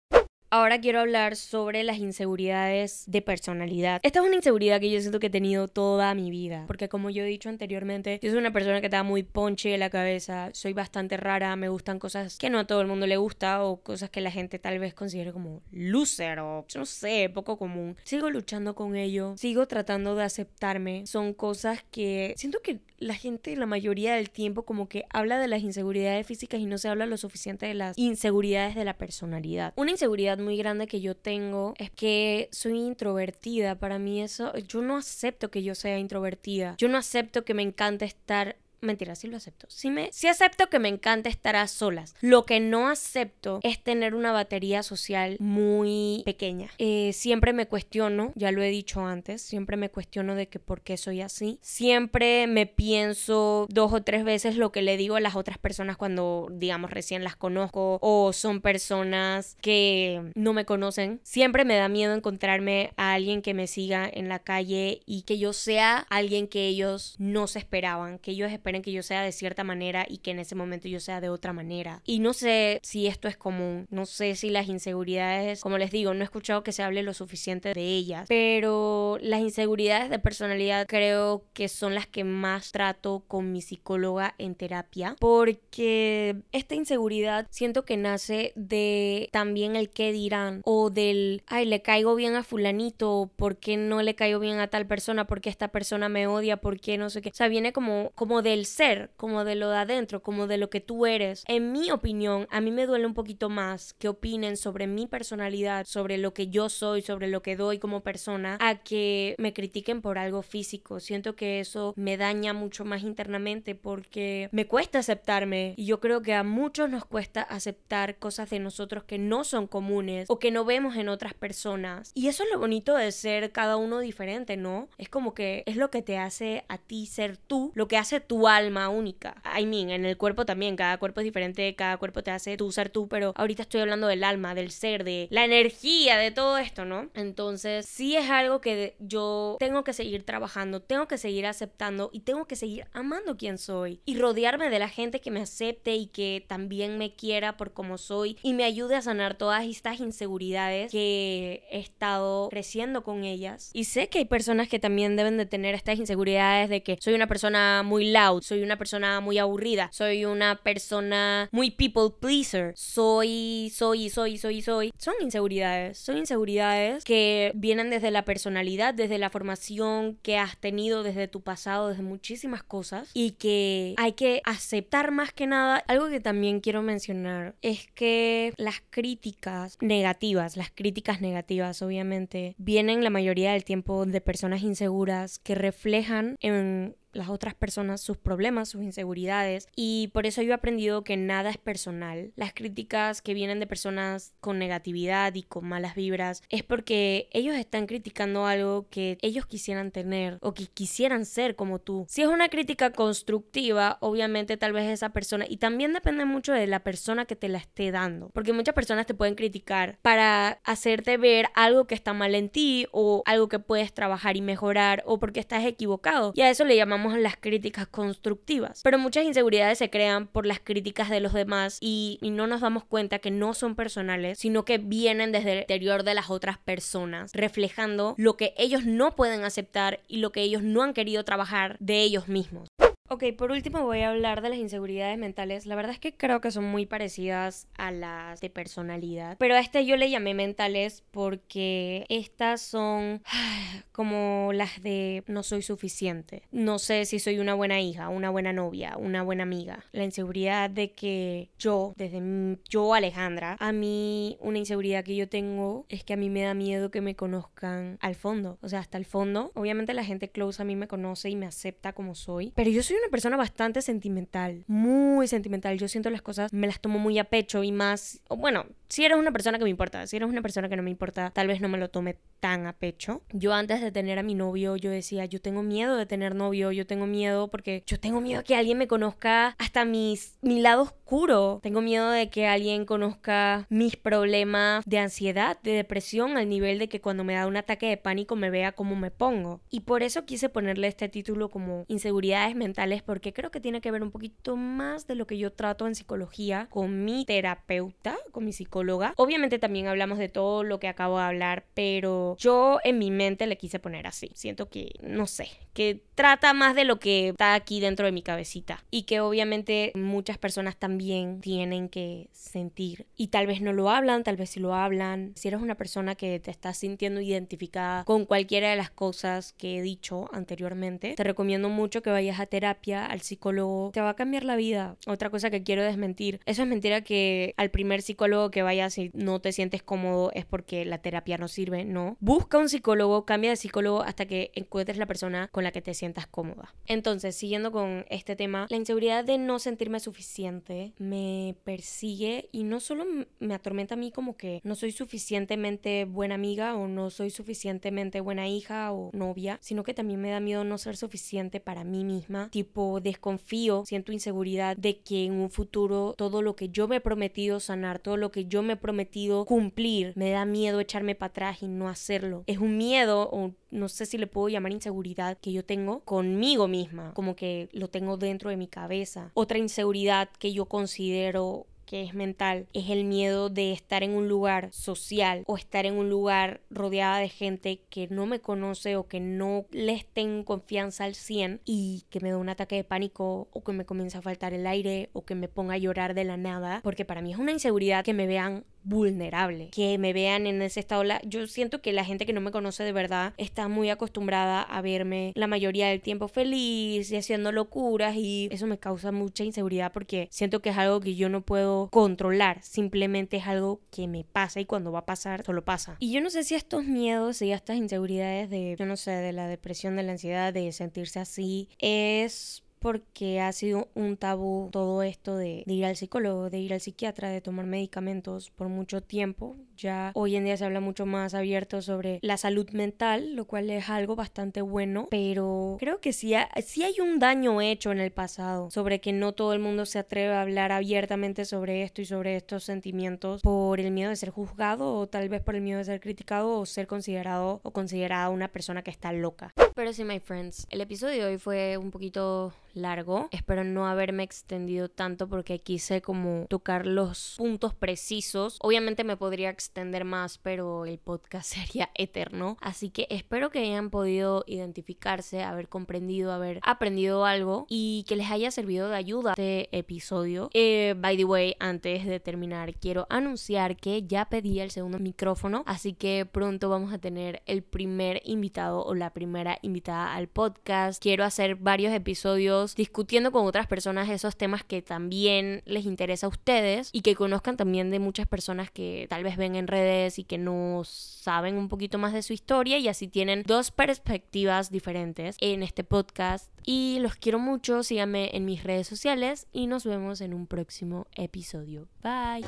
Ahora 0.53 0.81
quiero 0.81 0.99
hablar 0.99 1.37
sobre 1.37 1.85
las 1.85 1.99
inseguridades 1.99 3.05
de 3.07 3.23
personalidad. 3.23 4.01
Esta 4.03 4.19
es 4.19 4.27
una 4.27 4.35
inseguridad 4.35 4.81
que 4.81 4.91
yo 4.91 4.99
siento 5.01 5.21
que 5.21 5.29
he 5.29 5.31
tenido 5.31 5.69
toda 5.69 6.13
mi 6.17 6.29
vida, 6.29 6.65
porque 6.67 6.89
como 6.89 7.09
yo 7.09 7.23
he 7.23 7.27
dicho 7.27 7.49
anteriormente, 7.49 8.19
yo 8.21 8.31
soy 8.31 8.41
una 8.41 8.53
persona 8.53 8.81
que 8.81 8.89
está 8.89 9.05
muy 9.05 9.23
ponche 9.23 9.73
en 9.73 9.79
la 9.79 9.91
cabeza, 9.91 10.51
soy 10.53 10.73
bastante 10.73 11.17
rara, 11.17 11.55
me 11.55 11.69
gustan 11.69 12.01
cosas 12.01 12.37
que 12.37 12.51
no 12.51 12.59
a 12.59 12.67
todo 12.67 12.81
el 12.81 12.89
mundo 12.89 13.07
le 13.07 13.17
gusta 13.17 13.63
o 13.63 13.77
cosas 13.77 14.11
que 14.11 14.21
la 14.21 14.33
gente 14.33 14.59
tal 14.59 14.81
vez 14.81 14.93
considere 14.93 15.33
como 15.33 15.63
loser 15.71 16.41
o 16.41 16.67
no 16.75 16.85
sé, 16.85 17.31
poco 17.33 17.57
común. 17.57 17.97
Sigo 18.03 18.29
luchando 18.29 18.75
con 18.75 18.97
ello, 18.97 19.37
sigo 19.37 19.69
tratando 19.69 20.17
de 20.17 20.25
aceptarme. 20.25 21.07
Son 21.07 21.33
cosas 21.33 21.85
que 21.93 22.35
siento 22.37 22.61
que 22.61 22.81
la 22.99 23.15
gente 23.15 23.57
la 23.57 23.67
mayoría 23.67 24.17
del 24.17 24.31
tiempo 24.31 24.65
como 24.65 24.89
que 24.89 25.07
habla 25.11 25.39
de 25.39 25.49
las 25.49 25.63
inseguridades 25.63 26.27
físicas 26.27 26.61
y 26.61 26.67
no 26.67 26.77
se 26.77 26.89
habla 26.89 27.07
lo 27.07 27.17
suficiente 27.17 27.67
de 27.67 27.75
las 27.75 27.97
inseguridades 27.97 28.75
de 28.75 28.85
la 28.85 28.99
personalidad. 28.99 29.73
Una 29.77 29.93
inseguridad 29.93 30.40
muy 30.41 30.57
grande 30.57 30.87
que 30.87 31.01
yo 31.01 31.17
tengo 31.17 31.75
es 31.79 31.91
que 31.91 32.49
soy 32.53 32.79
introvertida. 32.79 33.75
Para 33.77 33.99
mí 33.99 34.23
eso, 34.23 34.57
yo 34.59 34.83
no 34.83 34.97
acepto 34.97 35.51
que 35.51 35.63
yo 35.63 35.75
sea 35.75 35.99
introvertida. 35.99 36.75
Yo 36.79 36.89
no 36.89 36.99
acepto 36.99 37.45
que 37.45 37.55
me 37.55 37.63
encanta 37.63 38.05
estar 38.05 38.57
mentira, 38.81 39.15
sí 39.15 39.29
lo 39.29 39.37
acepto. 39.37 39.67
Sí, 39.69 39.91
me, 39.91 40.11
sí 40.13 40.29
acepto 40.29 40.69
que 40.69 40.79
me 40.79 40.89
encanta 40.89 41.29
estar 41.29 41.57
a 41.57 41.67
solas. 41.67 42.15
Lo 42.21 42.45
que 42.47 42.61
no 42.61 42.89
acepto 42.89 43.61
es 43.63 43.83
tener 43.83 44.15
una 44.15 44.33
batería 44.33 44.83
social 44.83 45.37
muy 45.39 46.23
pequeña. 46.25 46.71
Eh, 46.79 47.13
siempre 47.13 47.53
me 47.53 47.67
cuestiono, 47.67 48.33
ya 48.35 48.53
lo 48.53 48.63
he 48.63 48.71
dicho 48.71 49.05
antes, 49.05 49.43
siempre 49.43 49.77
me 49.77 49.91
cuestiono 49.91 50.35
de 50.35 50.49
que 50.49 50.59
por 50.59 50.83
qué 50.83 50.97
soy 50.97 51.21
así. 51.21 51.59
Siempre 51.63 52.47
me 52.47 52.67
pienso 52.67 53.67
dos 53.71 53.93
o 53.93 54.03
tres 54.03 54.25
veces 54.25 54.57
lo 54.57 54.73
que 54.73 54.83
le 54.83 54.97
digo 54.97 55.17
a 55.17 55.21
las 55.21 55.37
otras 55.37 55.59
personas 55.59 55.97
cuando, 55.97 56.49
digamos, 56.51 56.91
recién 56.91 57.25
las 57.25 57.37
conozco 57.37 57.99
o 58.01 58.33
son 58.33 58.61
personas 58.61 59.57
que 59.61 60.33
no 60.35 60.53
me 60.53 60.65
conocen. 60.65 61.21
Siempre 61.23 61.65
me 61.65 61.77
da 61.77 61.89
miedo 61.89 62.15
encontrarme 62.15 62.93
a 62.97 63.15
alguien 63.15 63.43
que 63.43 63.55
me 63.55 63.67
siga 63.67 64.09
en 64.13 64.29
la 64.29 64.41
calle 64.41 65.01
y 65.07 65.23
que 65.23 65.39
yo 65.39 65.53
sea 65.53 65.99
alguien 66.11 66.49
que 66.49 66.67
ellos 66.67 67.15
no 67.19 67.47
se 67.47 67.59
esperaban, 67.59 68.19
que 68.19 68.33
ellos 68.33 68.53
esperen 68.71 68.83
que 68.83 68.93
yo 68.93 69.03
sea 69.03 69.23
de 69.23 69.33
cierta 69.33 69.65
manera 69.65 70.07
y 70.09 70.19
que 70.19 70.31
en 70.31 70.39
ese 70.39 70.55
momento 70.55 70.87
yo 70.87 71.01
sea 71.01 71.21
de 71.21 71.29
otra 71.29 71.53
manera. 71.53 72.03
Y 72.05 72.21
no 72.21 72.33
sé 72.33 72.79
si 72.85 73.09
esto 73.09 73.27
es 73.27 73.37
común, 73.37 73.87
no 73.91 74.07
sé 74.07 74.37
si 74.37 74.51
las 74.51 74.69
inseguridades, 74.69 75.61
como 75.61 75.77
les 75.77 75.91
digo, 75.91 76.15
no 76.15 76.21
he 76.21 76.25
escuchado 76.25 76.63
que 76.63 76.71
se 76.71 76.85
hable 76.85 77.03
lo 77.03 77.13
suficiente 77.13 77.73
de 77.75 77.83
ellas, 77.83 78.27
pero 78.29 79.19
las 79.21 79.41
inseguridades 79.41 80.09
de 80.09 80.21
personalidad 80.21 80.87
creo 80.87 81.45
que 81.53 81.69
son 81.69 81.97
las 81.97 82.07
que 82.07 82.23
más 82.23 82.71
trato 82.71 83.25
con 83.27 83.51
mi 83.51 83.61
psicóloga 83.61 84.35
en 84.39 84.55
terapia, 84.55 85.17
porque 85.19 86.37
esta 86.53 86.77
inseguridad 86.77 87.49
siento 87.51 87.85
que 87.85 87.97
nace 87.97 88.53
de 88.55 89.29
también 89.33 89.75
el 89.75 89.91
qué 89.91 90.13
dirán 90.13 90.63
o 90.65 90.91
del, 90.91 91.43
ay, 91.47 91.67
le 91.67 91.83
caigo 91.83 92.15
bien 92.15 92.37
a 92.37 92.45
fulanito, 92.45 93.31
¿por 93.35 93.57
qué 93.57 93.77
no 93.77 94.01
le 94.03 94.15
caigo 94.15 94.39
bien 94.39 94.61
a 94.61 94.69
tal 94.69 94.87
persona? 94.87 95.27
¿Por 95.27 95.41
qué 95.41 95.51
esta 95.51 95.69
persona 95.69 96.09
me 96.09 96.29
odia? 96.29 96.59
¿Por 96.59 96.79
qué 96.79 96.99
no 96.99 97.11
sé 97.11 97.21
qué? 97.21 97.31
O 97.31 97.35
sea, 97.35 97.49
viene 97.49 97.73
como, 97.73 98.13
como 98.15 98.43
del 98.43 98.60
ser, 98.67 99.11
como 99.17 99.45
de 99.45 99.55
lo 99.55 99.71
de 99.71 99.79
adentro, 99.79 100.23
como 100.23 100.47
de 100.47 100.59
lo 100.59 100.71
que 100.71 100.81
tú 100.81 101.07
eres. 101.07 101.45
En 101.47 101.73
mi 101.73 101.91
opinión, 101.91 102.47
a 102.51 102.61
mí 102.61 102.71
me 102.71 102.87
duele 102.87 103.07
un 103.07 103.15
poquito 103.15 103.49
más 103.49 103.95
que 103.95 104.09
opinen 104.09 104.57
sobre 104.57 104.87
mi 104.87 105.07
personalidad, 105.07 105.87
sobre 105.87 106.19
lo 106.19 106.35
que 106.35 106.49
yo 106.49 106.69
soy, 106.69 107.03
sobre 107.03 107.29
lo 107.29 107.43
que 107.43 107.57
doy 107.57 107.79
como 107.79 108.01
persona, 108.03 108.59
a 108.61 108.77
que 108.77 109.35
me 109.39 109.53
critiquen 109.53 110.03
por 110.03 110.19
algo 110.19 110.43
físico. 110.43 111.01
Siento 111.01 111.37
que 111.37 111.61
eso 111.61 111.95
me 111.97 112.17
daña 112.17 112.53
mucho 112.53 112.85
más 112.85 113.03
internamente 113.03 113.75
porque 113.75 114.49
me 114.53 114.67
cuesta 114.67 114.99
aceptarme 114.99 115.75
y 115.77 115.87
yo 115.87 116.01
creo 116.01 116.23
que 116.23 116.35
a 116.35 116.45
muchos 116.45 116.91
nos 116.91 117.05
cuesta 117.05 117.43
aceptar 117.43 118.17
cosas 118.19 118.51
de 118.51 118.59
nosotros 118.59 119.05
que 119.05 119.19
no 119.19 119.45
son 119.45 119.67
comunes 119.67 120.27
o 120.29 120.39
que 120.39 120.51
no 120.51 120.65
vemos 120.65 120.97
en 120.97 121.09
otras 121.09 121.35
personas. 121.35 122.13
Y 122.15 122.29
eso 122.29 122.45
es 122.45 122.51
lo 122.51 122.59
bonito 122.59 122.95
de 122.95 123.13
ser 123.13 123.53
cada 123.53 123.77
uno 123.77 124.01
diferente, 124.01 124.57
¿no? 124.57 124.89
Es 124.99 125.09
como 125.09 125.35
que 125.35 125.63
es 125.67 125.77
lo 125.77 125.91
que 125.91 126.03
te 126.03 126.19
hace 126.19 126.65
a 126.69 126.79
ti 126.79 127.07
ser 127.07 127.37
tú, 127.37 127.73
lo 127.75 127.89
que 127.89 127.97
hace 127.97 128.21
tu 128.21 128.49
alma 128.57 128.89
única. 128.89 129.43
I 129.59 129.67
mean, 129.67 129.91
en 129.91 130.05
el 130.05 130.17
cuerpo 130.17 130.45
también, 130.45 130.77
cada 130.77 130.99
cuerpo 130.99 131.21
es 131.21 131.25
diferente, 131.25 131.75
cada 131.75 131.97
cuerpo 131.97 132.23
te 132.23 132.31
hace 132.31 132.57
tú 132.57 132.71
ser 132.73 132.91
tú, 132.91 133.09
pero 133.09 133.33
ahorita 133.37 133.63
estoy 133.63 133.81
hablando 133.81 134.07
del 134.07 134.25
alma, 134.25 134.55
del 134.55 134.71
ser, 134.71 135.05
de 135.05 135.29
la 135.31 135.45
energía, 135.45 136.17
de 136.17 136.31
todo 136.31 136.59
esto, 136.59 136.85
¿no? 136.85 137.09
Entonces, 137.15 137.87
sí 137.87 138.17
es 138.17 138.31
algo 138.31 138.61
que 138.61 138.97
yo 138.99 139.57
tengo 139.59 139.85
que 139.85 139.93
seguir 139.93 140.25
trabajando, 140.25 140.81
tengo 140.81 141.09
que 141.09 141.19
seguir 141.19 141.47
aceptando 141.47 142.11
y 142.13 142.21
tengo 142.21 142.47
que 142.47 142.57
seguir 142.57 142.87
amando 142.93 143.37
quien 143.37 143.59
soy 143.59 144.01
y 144.05 144.17
rodearme 144.19 144.71
de 144.71 144.79
la 144.79 144.89
gente 144.89 145.21
que 145.21 145.31
me 145.31 145.41
acepte 145.41 145.95
y 145.95 146.07
que 146.07 146.45
también 146.47 146.99
me 146.99 147.15
quiera 147.15 147.57
por 147.57 147.73
como 147.73 147.99
soy 147.99 148.37
y 148.43 148.53
me 148.55 148.65
ayude 148.65 148.97
a 148.97 149.03
sanar 149.03 149.35
todas 149.35 149.65
estas 149.65 150.01
inseguridades 150.01 150.91
que 150.91 151.65
he 151.71 151.79
estado 151.79 152.49
creciendo 152.49 153.03
con 153.03 153.25
ellas. 153.25 153.71
Y 153.73 153.85
sé 153.85 154.09
que 154.09 154.19
hay 154.19 154.25
personas 154.25 154.69
que 154.69 154.79
también 154.79 155.17
deben 155.17 155.37
de 155.37 155.47
tener 155.47 155.75
estas 155.75 155.99
inseguridades 155.99 156.69
de 156.69 156.83
que 156.83 156.99
soy 157.01 157.15
una 157.15 157.27
persona 157.27 157.83
muy 157.83 158.11
loud, 158.11 158.40
soy 158.41 158.63
una 158.63 158.77
persona 158.77 159.21
muy 159.21 159.39
aburrida, 159.39 159.89
soy 159.93 160.25
una 160.25 160.57
persona 160.57 161.49
muy 161.53 161.71
people 161.71 162.15
pleaser, 162.21 162.73
soy, 162.77 163.73
soy, 163.75 164.11
soy, 164.11 164.39
soy, 164.39 164.63
soy. 164.63 164.93
Son 164.99 165.15
inseguridades, 165.21 165.99
son 165.99 166.19
inseguridades 166.19 167.05
que 167.05 167.53
vienen 167.55 167.91
desde 167.91 168.11
la 168.11 168.25
personalidad, 168.25 168.95
desde 168.95 169.19
la 169.19 169.31
formación 169.31 170.19
que 170.23 170.39
has 170.39 170.57
tenido 170.59 171.03
desde 171.03 171.29
tu 171.29 171.43
pasado, 171.43 171.89
desde 171.89 172.03
muchísimas 172.03 172.63
cosas 172.63 173.11
y 173.15 173.33
que 173.33 173.95
hay 173.97 174.13
que 174.13 174.43
aceptar 174.45 175.11
más 175.11 175.33
que 175.33 175.47
nada. 175.47 175.85
Algo 175.87 176.09
que 176.09 176.21
también 176.21 176.61
quiero 176.61 176.83
mencionar 176.83 177.55
es 177.63 177.89
que 177.95 178.53
las 178.57 178.83
críticas 178.91 179.79
negativas, 179.81 180.57
las 180.57 180.71
críticas 180.71 181.21
negativas 181.21 181.83
obviamente, 181.83 182.55
vienen 182.59 183.05
la 183.05 183.11
mayoría 183.11 183.53
del 183.53 183.65
tiempo 183.65 184.07
de 184.07 184.21
personas 184.21 184.63
inseguras 184.63 185.39
que 185.39 185.55
reflejan 185.55 186.37
en 186.41 186.97
las 187.13 187.29
otras 187.29 187.55
personas 187.55 188.01
sus 188.01 188.17
problemas, 188.17 188.69
sus 188.69 188.83
inseguridades 188.83 189.69
y 189.77 190.09
por 190.09 190.27
eso 190.27 190.43
yo 190.43 190.51
he 190.51 190.55
aprendido 190.55 191.05
que 191.05 191.17
nada 191.17 191.51
es 191.51 191.59
personal. 191.59 192.33
Las 192.37 192.53
críticas 192.53 193.23
que 193.23 193.35
vienen 193.35 193.61
de 193.61 193.67
personas 193.67 194.35
con 194.41 194.59
negatividad 194.59 195.35
y 195.35 195.43
con 195.43 195.67
malas 195.67 195.95
vibras 195.95 196.43
es 196.49 196.63
porque 196.63 197.29
ellos 197.33 197.57
están 197.57 197.87
criticando 197.87 198.47
algo 198.47 198.87
que 198.91 199.19
ellos 199.23 199.47
quisieran 199.47 199.91
tener 199.91 200.39
o 200.41 200.55
que 200.55 200.67
quisieran 200.67 201.25
ser 201.25 201.57
como 201.57 201.79
tú. 201.79 202.07
Si 202.09 202.23
es 202.23 202.29
una 202.29 202.49
crítica 202.49 202.93
constructiva, 202.93 203.99
obviamente 204.01 204.57
tal 204.57 204.73
vez 204.73 204.89
esa 204.89 205.11
persona 205.11 205.45
y 205.49 205.57
también 205.57 205.93
depende 205.93 206.25
mucho 206.25 206.53
de 206.53 206.67
la 206.67 206.81
persona 206.81 207.25
que 207.25 207.37
te 207.37 207.49
la 207.49 207.59
esté 207.59 207.91
dando, 207.91 208.31
porque 208.31 208.53
muchas 208.53 208.75
personas 208.75 209.07
te 209.07 209.15
pueden 209.15 209.35
criticar 209.35 209.99
para 210.03 210.61
hacerte 210.65 211.17
ver 211.17 211.47
algo 211.55 211.87
que 211.87 211.95
está 211.95 212.13
mal 212.13 212.35
en 212.35 212.49
ti 212.49 212.87
o 212.93 213.23
algo 213.27 213.49
que 213.49 213.59
puedes 213.59 213.93
trabajar 213.93 214.37
y 214.37 214.43
mejorar 214.43 215.03
o 215.07 215.19
porque 215.19 215.41
estás 215.41 215.65
equivocado. 215.65 216.33
Y 216.35 216.43
a 216.43 216.51
eso 216.51 216.65
le 216.65 216.77
llamamos 216.77 217.00
las 217.19 217.37
críticas 217.37 217.87
constructivas. 217.87 218.81
Pero 218.83 218.99
muchas 218.99 219.25
inseguridades 219.25 219.79
se 219.79 219.91
crean 219.91 220.27
por 220.27 220.47
las 220.47 220.61
críticas 220.61 221.11
de 221.11 221.21
los 221.21 221.33
demás 221.33 221.79
y, 221.81 222.19
y 222.23 222.31
no 222.31 222.47
nos 222.47 222.61
damos 222.61 222.85
cuenta 222.85 223.19
que 223.19 223.31
no 223.31 223.55
son 223.55 223.75
personales, 223.75 224.39
sino 224.39 224.65
que 224.65 224.79
vienen 224.79 225.33
desde 225.33 225.53
el 225.53 225.59
interior 225.61 226.03
de 226.03 226.15
las 226.15 226.31
otras 226.31 226.59
personas, 226.59 227.33
reflejando 227.35 228.15
lo 228.17 228.37
que 228.37 228.55
ellos 228.57 228.85
no 228.85 229.17
pueden 229.17 229.45
aceptar 229.45 230.01
y 230.09 230.19
lo 230.19 230.33
que 230.33 230.43
ellos 230.43 230.63
no 230.63 230.83
han 230.83 230.95
querido 230.95 231.25
trabajar 231.25 231.77
de 231.81 232.03
ellos 232.03 232.29
mismos. 232.29 232.69
Ok, 233.13 233.25
por 233.37 233.51
último 233.51 233.83
voy 233.83 234.03
a 234.03 234.11
hablar 234.11 234.41
de 234.41 234.51
las 234.51 234.59
inseguridades 234.59 235.19
mentales. 235.19 235.67
La 235.67 235.75
verdad 235.75 235.91
es 235.91 235.99
que 235.99 236.17
creo 236.17 236.41
que 236.41 236.53
son 236.53 236.63
muy 236.67 236.87
parecidas 236.87 237.67
a 237.77 237.91
las 237.91 238.41
de 238.41 238.51
personalidad. 238.51 239.37
Pero 239.37 239.57
a 239.57 239.59
este 239.59 239.85
yo 239.85 239.97
le 239.97 240.11
llamé 240.11 240.33
mentales 240.33 241.03
porque 241.11 242.07
estas 242.09 242.61
son 242.61 243.21
como 243.91 244.53
las 244.55 244.81
de 244.81 245.25
no 245.27 245.43
soy 245.43 245.63
suficiente. 245.63 246.45
No 246.53 246.79
sé 246.79 247.05
si 247.05 247.19
soy 247.19 247.41
una 247.41 247.55
buena 247.55 247.81
hija, 247.81 248.09
una 248.11 248.31
buena 248.31 248.53
novia, 248.53 248.97
una 248.97 249.25
buena 249.25 249.43
amiga. 249.43 249.85
La 249.91 250.05
inseguridad 250.05 250.71
de 250.71 250.93
que 250.93 251.51
yo, 251.59 251.95
desde 251.97 252.23
yo 252.69 252.95
Alejandra, 252.95 253.57
a 253.59 253.73
mí 253.73 254.37
una 254.39 254.59
inseguridad 254.59 255.03
que 255.03 255.17
yo 255.17 255.29
tengo 255.29 255.85
es 255.89 256.05
que 256.05 256.13
a 256.13 256.17
mí 256.17 256.31
me 256.31 256.43
da 256.43 256.55
miedo 256.55 256.93
que 256.93 257.01
me 257.01 257.17
conozcan 257.17 257.99
al 258.03 258.15
fondo. 258.15 258.61
O 258.63 258.69
sea, 258.69 258.79
hasta 258.79 258.99
el 258.99 259.05
fondo. 259.05 259.51
Obviamente 259.57 259.95
la 259.95 260.05
gente 260.05 260.31
close 260.31 260.63
a 260.63 260.65
mí 260.65 260.77
me 260.77 260.87
conoce 260.87 261.29
y 261.29 261.35
me 261.35 261.47
acepta 261.47 261.93
como 261.93 262.15
soy. 262.15 262.53
Pero 262.55 262.71
yo 262.71 262.85
soy 262.85 263.00
una 263.03 263.11
persona 263.11 263.37
bastante 263.37 263.83
sentimental, 263.83 264.65
muy 264.67 265.27
sentimental. 265.29 265.79
Yo 265.79 265.89
siento 265.89 266.11
las 266.11 266.23
cosas, 266.23 266.53
me 266.53 266.67
las 266.67 266.81
tomo 266.81 266.99
muy 266.99 267.19
a 267.19 267.25
pecho 267.25 267.63
y 267.63 267.73
más, 267.73 268.21
bueno, 268.29 268.67
si 268.91 269.05
eres 269.05 269.17
una 269.17 269.31
persona 269.31 269.57
que 269.57 269.65
me 269.65 269.71
importa, 269.71 270.07
si 270.09 270.17
eres 270.17 270.29
una 270.29 270.43
persona 270.43 270.69
que 270.69 270.77
no 270.77 270.83
me 270.83 270.91
importa, 270.91 271.31
tal 271.31 271.47
vez 271.47 271.61
no 271.61 271.69
me 271.69 271.79
lo 271.79 271.91
tome 271.91 272.17
tan 272.41 272.67
a 272.67 272.73
pecho. 272.73 273.23
Yo 273.33 273.55
antes 273.55 273.81
de 273.81 273.93
tener 273.93 274.19
a 274.19 274.25
mi 274.25 274.35
novio, 274.35 274.77
yo 274.77 274.91
decía, 274.91 275.27
yo 275.27 275.41
tengo 275.41 275.63
miedo 275.63 275.97
de 275.97 276.07
tener 276.07 276.35
novio, 276.35 276.73
yo 276.73 276.87
tengo 276.87 277.07
miedo 277.07 277.49
porque 277.49 277.85
yo 277.87 278.01
tengo 278.01 278.21
miedo 278.21 278.43
que 278.43 278.57
alguien 278.57 278.79
me 278.79 278.89
conozca 278.89 279.55
hasta 279.59 279.85
mis, 279.85 280.39
mi 280.43 280.61
lado 280.61 280.83
oscuro. 280.83 281.61
Tengo 281.63 281.81
miedo 281.83 282.11
de 282.11 282.31
que 282.31 282.49
alguien 282.49 282.85
conozca 282.85 283.67
mis 283.69 283.97
problemas 283.97 284.85
de 284.87 284.99
ansiedad, 284.99 285.59
de 285.63 285.73
depresión, 285.73 286.37
al 286.37 286.49
nivel 286.49 286.81
de 286.81 286.89
que 286.89 287.01
cuando 287.01 287.23
me 287.23 287.35
da 287.35 287.47
un 287.47 287.57
ataque 287.57 287.87
de 287.87 287.97
pánico 287.97 288.35
me 288.35 288.51
vea 288.51 288.73
cómo 288.73 288.97
me 288.97 289.13
pongo. 289.13 289.61
Y 289.71 289.81
por 289.81 290.03
eso 290.03 290.25
quise 290.25 290.49
ponerle 290.49 290.89
este 290.89 291.09
título 291.09 291.49
como 291.49 291.85
inseguridades 291.87 292.57
mentales 292.57 293.03
porque 293.03 293.33
creo 293.33 293.53
que 293.53 293.61
tiene 293.61 293.81
que 293.81 293.93
ver 293.93 294.03
un 294.03 294.11
poquito 294.11 294.57
más 294.57 295.07
de 295.07 295.15
lo 295.15 295.29
que 295.29 295.39
yo 295.39 295.53
trato 295.53 295.87
en 295.87 295.95
psicología 295.95 296.67
con 296.71 297.05
mi 297.05 297.25
terapeuta, 297.25 298.17
con 298.33 298.45
mi 298.45 298.53
psicóloga 298.53 298.80
Obviamente 299.17 299.59
también 299.59 299.87
hablamos 299.87 300.19
de 300.19 300.29
todo 300.29 300.63
lo 300.63 300.81
que 300.81 300.89
acabo 300.89 301.19
de 301.19 301.25
hablar, 301.25 301.65
pero 301.75 302.37
yo 302.39 302.79
en 302.85 302.99
mi 302.99 303.11
mente 303.11 303.47
le 303.47 303.59
quise 303.59 303.79
poner 303.79 304.07
así. 304.07 304.31
Siento 304.35 304.69
que, 304.69 304.93
no 305.03 305.27
sé, 305.27 305.49
que 305.73 306.03
trata 306.15 306.53
más 306.53 306.75
de 306.75 306.85
lo 306.85 306.99
que 306.99 307.31
está 307.31 307.55
aquí 307.55 307.81
dentro 307.81 308.07
de 308.07 308.13
mi 308.13 308.23
cabecita 308.23 308.85
y 308.91 309.05
que 309.05 309.21
obviamente 309.21 309.93
muchas 309.95 310.39
personas 310.39 310.77
también 310.77 311.41
tienen 311.41 311.89
que 311.89 312.29
sentir 312.33 313.07
y 313.17 313.29
tal 313.29 313.47
vez 313.47 313.61
no 313.61 313.73
lo 313.73 313.91
hablan, 313.91 314.25
tal 314.25 314.37
vez 314.37 314.51
sí 314.51 314.61
lo 314.61 314.75
hablan. 314.75 315.33
Si 315.37 315.49
eres 315.49 315.61
una 315.61 315.77
persona 315.77 316.15
que 316.15 316.39
te 316.41 316.51
estás 316.51 316.79
sintiendo 316.79 317.21
identificada 317.21 318.05
con 318.05 318.27
cualquiera 318.27 318.71
de 318.71 318.77
las 318.77 318.91
cosas 318.91 319.55
que 319.55 319.79
he 319.79 319.83
dicho 319.83 320.29
anteriormente, 320.33 321.15
te 321.15 321.25
recomiendo 321.25 321.69
mucho 321.69 322.03
que 322.03 322.11
vayas 322.11 322.41
a 322.41 322.47
terapia, 322.47 323.07
al 323.07 323.21
psicólogo, 323.21 323.91
te 323.93 324.01
va 324.01 324.11
a 324.11 324.17
cambiar 324.17 324.45
la 324.45 324.57
vida. 324.57 324.97
Otra 325.07 325.31
cosa 325.31 325.51
que 325.51 325.63
quiero 325.63 325.83
desmentir, 325.83 326.41
eso 326.47 326.63
es 326.63 326.69
mentira 326.69 327.01
que 327.03 327.55
al 327.57 327.71
primer 327.71 328.03
psicólogo 328.03 328.51
que 328.51 328.63
vayas 328.71 328.95
si 328.95 329.11
no 329.15 329.41
te 329.41 329.51
sientes 329.51 329.83
cómodo 329.83 330.31
es 330.33 330.45
porque 330.45 330.85
la 330.85 330.99
terapia 330.99 331.39
no 331.39 331.49
sirve, 331.49 331.85
no. 331.85 332.17
Busca 332.21 332.57
un 332.57 332.69
psicólogo, 332.69 333.25
cambia 333.25 333.51
de 333.51 333.57
psicólogo 333.57 334.03
hasta 334.03 334.27
que 334.27 334.53
encuentres 334.55 334.97
la 334.97 335.07
persona 335.07 335.49
con 335.51 335.65
la 335.65 335.73
que 335.73 335.83
te 335.83 335.93
sientas 335.93 336.29
cómoda. 336.29 336.73
Entonces, 336.87 337.35
siguiendo 337.35 337.73
con 337.73 338.05
este 338.11 338.37
tema, 338.37 338.69
la 338.71 338.77
inseguridad 338.77 339.25
de 339.25 339.39
no 339.39 339.59
sentirme 339.59 339.99
suficiente 339.99 340.93
me 340.99 341.57
persigue 341.65 342.49
y 342.53 342.63
no 342.63 342.79
solo 342.79 343.05
me 343.41 343.55
atormenta 343.55 343.95
a 343.95 343.99
mí 343.99 344.13
como 344.13 344.37
que 344.37 344.61
no 344.63 344.77
soy 344.77 344.93
suficientemente 344.93 346.05
buena 346.05 346.37
amiga 346.37 346.77
o 346.77 346.87
no 346.87 347.11
soy 347.11 347.31
suficientemente 347.31 348.21
buena 348.21 348.47
hija 348.47 348.93
o 348.93 349.11
novia, 349.13 349.59
sino 349.61 349.83
que 349.83 349.95
también 349.95 350.21
me 350.21 350.31
da 350.31 350.39
miedo 350.39 350.63
no 350.63 350.79
ser 350.79 350.97
suficiente 350.97 351.59
para 351.59 351.83
mí 351.83 352.05
misma. 352.05 352.51
Tipo, 352.51 353.01
desconfío, 353.01 353.85
siento 353.85 354.13
inseguridad 354.13 354.77
de 354.77 355.01
que 355.01 355.25
en 355.25 355.33
un 355.33 355.51
futuro 355.51 356.15
todo 356.17 356.41
lo 356.41 356.55
que 356.55 356.69
yo 356.69 356.87
me 356.87 356.97
he 356.97 357.01
prometido 357.01 357.59
sanar, 357.59 357.99
todo 357.99 358.17
lo 358.17 358.31
que 358.31 358.47
yo 358.47 358.60
me 358.63 358.75
he 358.75 358.77
prometido 358.77 359.45
cumplir, 359.45 360.13
me 360.17 360.31
da 360.31 360.45
miedo 360.45 360.81
echarme 360.81 361.15
para 361.15 361.31
atrás 361.31 361.63
y 361.63 361.69
no 361.69 361.89
hacerlo. 361.89 362.45
Es 362.47 362.59
un 362.59 362.77
miedo 362.77 363.29
o 363.33 363.53
no 363.71 363.89
sé 363.89 364.07
si 364.07 364.19
le 364.19 364.27
puedo 364.27 364.49
llamar 364.49 364.73
inseguridad 364.73 365.39
que 365.39 365.53
yo 365.53 365.65
tengo 365.65 366.01
conmigo 366.01 366.69
misma, 366.69 367.13
como 367.15 367.37
que 367.37 367.69
lo 367.73 367.89
tengo 367.89 368.17
dentro 368.17 368.51
de 368.51 368.57
mi 368.57 368.67
cabeza. 368.67 369.31
Otra 369.35 369.59
inseguridad 369.59 370.29
que 370.39 370.53
yo 370.53 370.67
considero 370.67 371.67
que 371.91 372.05
es 372.05 372.15
mental, 372.15 372.69
es 372.73 372.89
el 372.89 373.03
miedo 373.03 373.49
de 373.49 373.73
estar 373.73 374.05
en 374.05 374.15
un 374.15 374.29
lugar 374.29 374.73
social 374.73 375.43
o 375.49 375.57
estar 375.57 375.87
en 375.87 375.95
un 375.95 376.09
lugar 376.09 376.61
rodeada 376.71 377.19
de 377.19 377.29
gente 377.29 377.81
que 377.91 378.07
no 378.07 378.27
me 378.27 378.39
conoce 378.39 378.95
o 378.95 379.09
que 379.09 379.19
no 379.19 379.67
les 379.73 380.07
tengo 380.07 380.45
confianza 380.45 381.03
al 381.03 381.17
100 381.17 381.63
y 381.65 382.05
que 382.09 382.21
me 382.21 382.31
da 382.31 382.39
un 382.39 382.49
ataque 382.49 382.77
de 382.77 382.85
pánico 382.85 383.49
o 383.53 383.65
que 383.65 383.73
me 383.73 383.87
comienza 383.87 384.19
a 384.19 384.23
faltar 384.23 384.55
el 384.55 384.69
aire 384.69 385.11
o 385.15 385.25
que 385.25 385.35
me 385.35 385.49
ponga 385.49 385.75
a 385.75 385.79
llorar 385.79 386.15
de 386.15 386.23
la 386.23 386.37
nada, 386.37 386.79
porque 386.85 387.05
para 387.05 387.23
mí 387.23 387.33
es 387.33 387.39
una 387.39 387.51
inseguridad 387.51 388.05
que 388.05 388.15
me 388.15 388.29
vean 388.29 388.65
vulnerable, 388.83 389.71
que 389.71 389.99
me 389.99 390.13
vean 390.13 390.47
en 390.47 390.63
ese 390.63 390.81
estado. 390.81 391.03
Yo 391.25 391.47
siento 391.47 391.81
que 391.81 391.93
la 391.93 392.05
gente 392.05 392.27
que 392.27 392.33
no 392.33 392.41
me 392.41 392.51
conoce 392.51 392.85
de 392.85 392.93
verdad 392.93 393.35
está 393.37 393.69
muy 393.69 393.91
acostumbrada 393.91 394.63
a 394.63 394.81
verme 394.81 395.33
la 395.35 395.47
mayoría 395.47 395.89
del 395.89 396.01
tiempo 396.01 396.29
feliz 396.29 397.11
y 397.11 397.17
haciendo 397.17 397.53
locuras 397.53 398.17
y 398.17 398.49
eso 398.51 398.67
me 398.67 398.79
causa 398.79 399.13
mucha 399.13 399.45
inseguridad 399.45 399.93
porque 399.93 400.29
siento 400.31 400.61
que 400.61 400.71
es 400.71 400.79
algo 400.79 401.01
que 401.01 401.15
yo 401.15 401.29
no 401.29 401.43
puedo 401.43 401.89
controlar, 401.91 402.63
simplemente 402.63 403.37
es 403.37 403.47
algo 403.47 403.81
que 403.91 404.09
me 404.09 404.25
pasa 404.25 404.61
y 404.61 404.65
cuando 404.65 404.93
va 404.93 405.01
a 405.01 405.07
pasar 405.07 405.45
solo 405.45 405.65
pasa. 405.65 405.97
Y 406.01 406.13
yo 406.13 406.21
no 406.21 406.31
sé 406.31 406.45
si 406.45 406.55
estos 406.55 406.85
miedos 406.85 407.43
y 407.43 407.53
estas 407.53 407.77
inseguridades 407.77 408.51
de, 408.51 408.77
yo 408.79 408.87
no 408.87 408.97
sé, 408.97 409.13
de 409.13 409.33
la 409.33 409.47
depresión, 409.47 409.97
de 409.97 410.03
la 410.03 410.13
ansiedad, 410.13 410.53
de 410.53 410.73
sentirse 410.73 411.21
así, 411.21 411.69
es 411.79 412.63
porque 412.81 413.41
ha 413.41 413.53
sido 413.53 413.89
un 413.95 414.17
tabú 414.17 414.71
todo 414.73 415.03
esto 415.03 415.37
de, 415.37 415.63
ir 415.67 415.85
al 415.85 415.97
psicólogo, 415.97 416.51
de 416.51 416.59
ir 416.59 416.73
al 416.73 416.81
psiquiatra, 416.81 417.29
de 417.29 417.43
tomar 417.43 417.67
medicamentos 417.67 418.51
por 418.51 418.69
mucho 418.69 419.03
tiempo. 419.03 419.57
Ya 419.77 420.13
hoy 420.15 420.37
en 420.37 420.45
día 420.45 420.57
se 420.57 420.65
habla 420.65 420.81
mucho 420.81 421.07
más 421.07 421.35
abierto 421.35 421.81
sobre 421.81 422.19
la 422.23 422.37
salud 422.37 422.69
mental, 422.71 423.35
lo 423.35 423.47
cual 423.47 423.71
es 423.71 423.89
algo 423.89 424.17
bastante 424.17 424.61
bueno, 424.63 425.09
pero 425.11 425.77
creo 425.79 426.01
que 426.01 426.13
sí, 426.13 426.35
hay 426.35 427.01
un 427.01 427.19
daño 427.19 427.61
hecho 427.61 427.93
en 427.93 428.01
el 428.01 428.11
pasado 428.11 428.71
sobre 428.71 429.01
que 429.01 429.13
no 429.13 429.33
todo 429.33 429.53
el 429.53 429.61
mundo 429.61 429.87
se 429.87 429.99
atreve 429.99 430.35
a 430.35 430.43
hablar 430.43 430.73
abiertamente 430.73 431.45
sobre 431.45 431.83
esto 431.83 432.03
y 432.03 432.07
sobre 432.07 432.37
estos 432.37 432.65
sentimientos 432.65 433.43
por 433.43 433.81
el 433.81 433.91
miedo 433.91 434.11
de 434.11 434.17
ser 434.17 434.31
juzgado 434.31 434.95
o 434.95 435.07
tal 435.07 435.29
vez 435.29 435.43
por 435.43 435.55
el 435.55 435.63
miedo 435.63 435.79
de 435.79 435.85
ser 435.85 436.01
criticado 436.01 436.59
o 436.59 436.67
ser 436.67 436.87
considerado 436.87 437.61
o 437.63 437.71
considerada 437.71 438.29
una 438.31 438.49
persona 438.49 438.83
que 438.83 438.91
está 438.91 439.13
loca. 439.13 439.53
Pero 439.75 439.93
sí, 439.93 440.05
my 440.05 440.21
friends, 440.21 440.67
el 440.71 440.81
episodio 440.81 441.25
de 441.25 441.33
hoy 441.33 441.39
fue 441.39 441.77
un 441.79 441.91
poquito 441.91 442.53
largo. 442.75 443.29
Espero 443.31 443.65
no 443.65 443.87
haberme 443.87 444.23
extendido 444.23 444.89
tanto 444.89 445.29
porque 445.29 445.61
quise 445.61 446.03
como 446.03 446.47
tocar 446.49 446.87
los 446.87 447.35
puntos 447.39 447.75
precisos. 447.75 448.59
Obviamente 448.61 449.05
me 449.05 449.17
podría 449.17 449.51
extender 449.51 450.05
más, 450.05 450.39
pero 450.39 450.85
el 450.85 450.99
podcast 450.99 451.53
sería 451.55 451.91
eterno. 451.95 452.57
Así 452.61 452.91
que 452.91 453.07
espero 453.11 453.51
que 453.51 453.61
hayan 453.61 453.91
podido 453.91 454.45
identificarse, 454.47 455.43
haber 455.43 455.69
comprendido, 455.69 456.33
haber 456.33 456.61
aprendido 456.63 457.25
algo 457.25 457.67
y 457.69 458.05
que 458.09 458.17
les 458.17 458.31
haya 458.31 458.51
servido 458.51 458.89
de 458.89 458.97
ayuda 458.97 459.33
este 459.33 459.69
episodio. 459.77 460.51
Eh, 460.53 460.95
by 460.97 461.17
the 461.17 461.25
way, 461.25 461.57
antes 461.59 462.07
de 462.07 462.21
terminar, 462.21 462.75
quiero 462.75 463.07
anunciar 463.11 463.77
que 463.77 464.07
ya 464.07 464.29
pedí 464.29 464.61
el 464.61 464.71
segundo 464.71 464.99
micrófono, 464.99 465.63
así 465.67 465.95
que 465.95 466.27
pronto 466.31 466.69
vamos 466.69 466.93
a 466.93 466.99
tener 466.99 467.43
el 467.47 467.63
primer 467.63 468.23
invitado 468.25 468.85
o 468.85 468.95
la 468.95 469.13
primera 469.13 469.59
invitada 469.63 470.15
al 470.15 470.29
podcast. 470.29 471.03
Quiero 471.03 471.25
hacer 471.25 471.57
varios 471.57 471.93
episodios 471.93 472.60
discutiendo 472.69 473.33
con 473.33 473.47
otras 473.47 473.67
personas 473.67 474.09
esos 474.09 474.37
temas 474.37 474.65
que 474.65 474.83
también 474.83 475.63
les 475.67 475.85
interesa 475.85 476.27
a 476.27 476.29
ustedes 476.29 476.91
y 476.93 477.03
que 477.03 477.15
conozcan 477.15 477.57
también 477.57 477.91
de 477.91 477.99
muchas 477.99 478.27
personas 478.27 478.71
que 478.71 479.07
tal 479.09 479.25
vez 479.25 479.37
ven 479.37 479.55
en 479.57 479.67
redes 479.67 480.19
y 480.19 480.25
que 480.25 480.39
no 480.39 480.83
saben 480.85 481.57
un 481.57 481.69
poquito 481.69 481.99
más 481.99 482.13
de 482.13 482.23
su 482.23 482.33
historia 482.33 482.79
y 482.79 482.89
así 482.89 483.09
tienen 483.09 483.43
dos 483.47 483.71
perspectivas 483.71 484.71
diferentes 484.71 485.37
en 485.41 485.63
este 485.63 485.85
podcast. 485.85 486.53
Y 486.65 486.99
los 487.01 487.17
quiero 487.17 487.39
mucho, 487.39 487.83
síganme 487.83 488.31
en 488.35 488.45
mis 488.45 488.63
redes 488.65 488.87
sociales 488.87 489.47
y 489.53 489.67
nos 489.67 489.85
vemos 489.85 490.21
en 490.21 490.35
un 490.35 490.47
próximo 490.47 491.07
episodio. 491.17 491.89
Bye. 492.03 492.45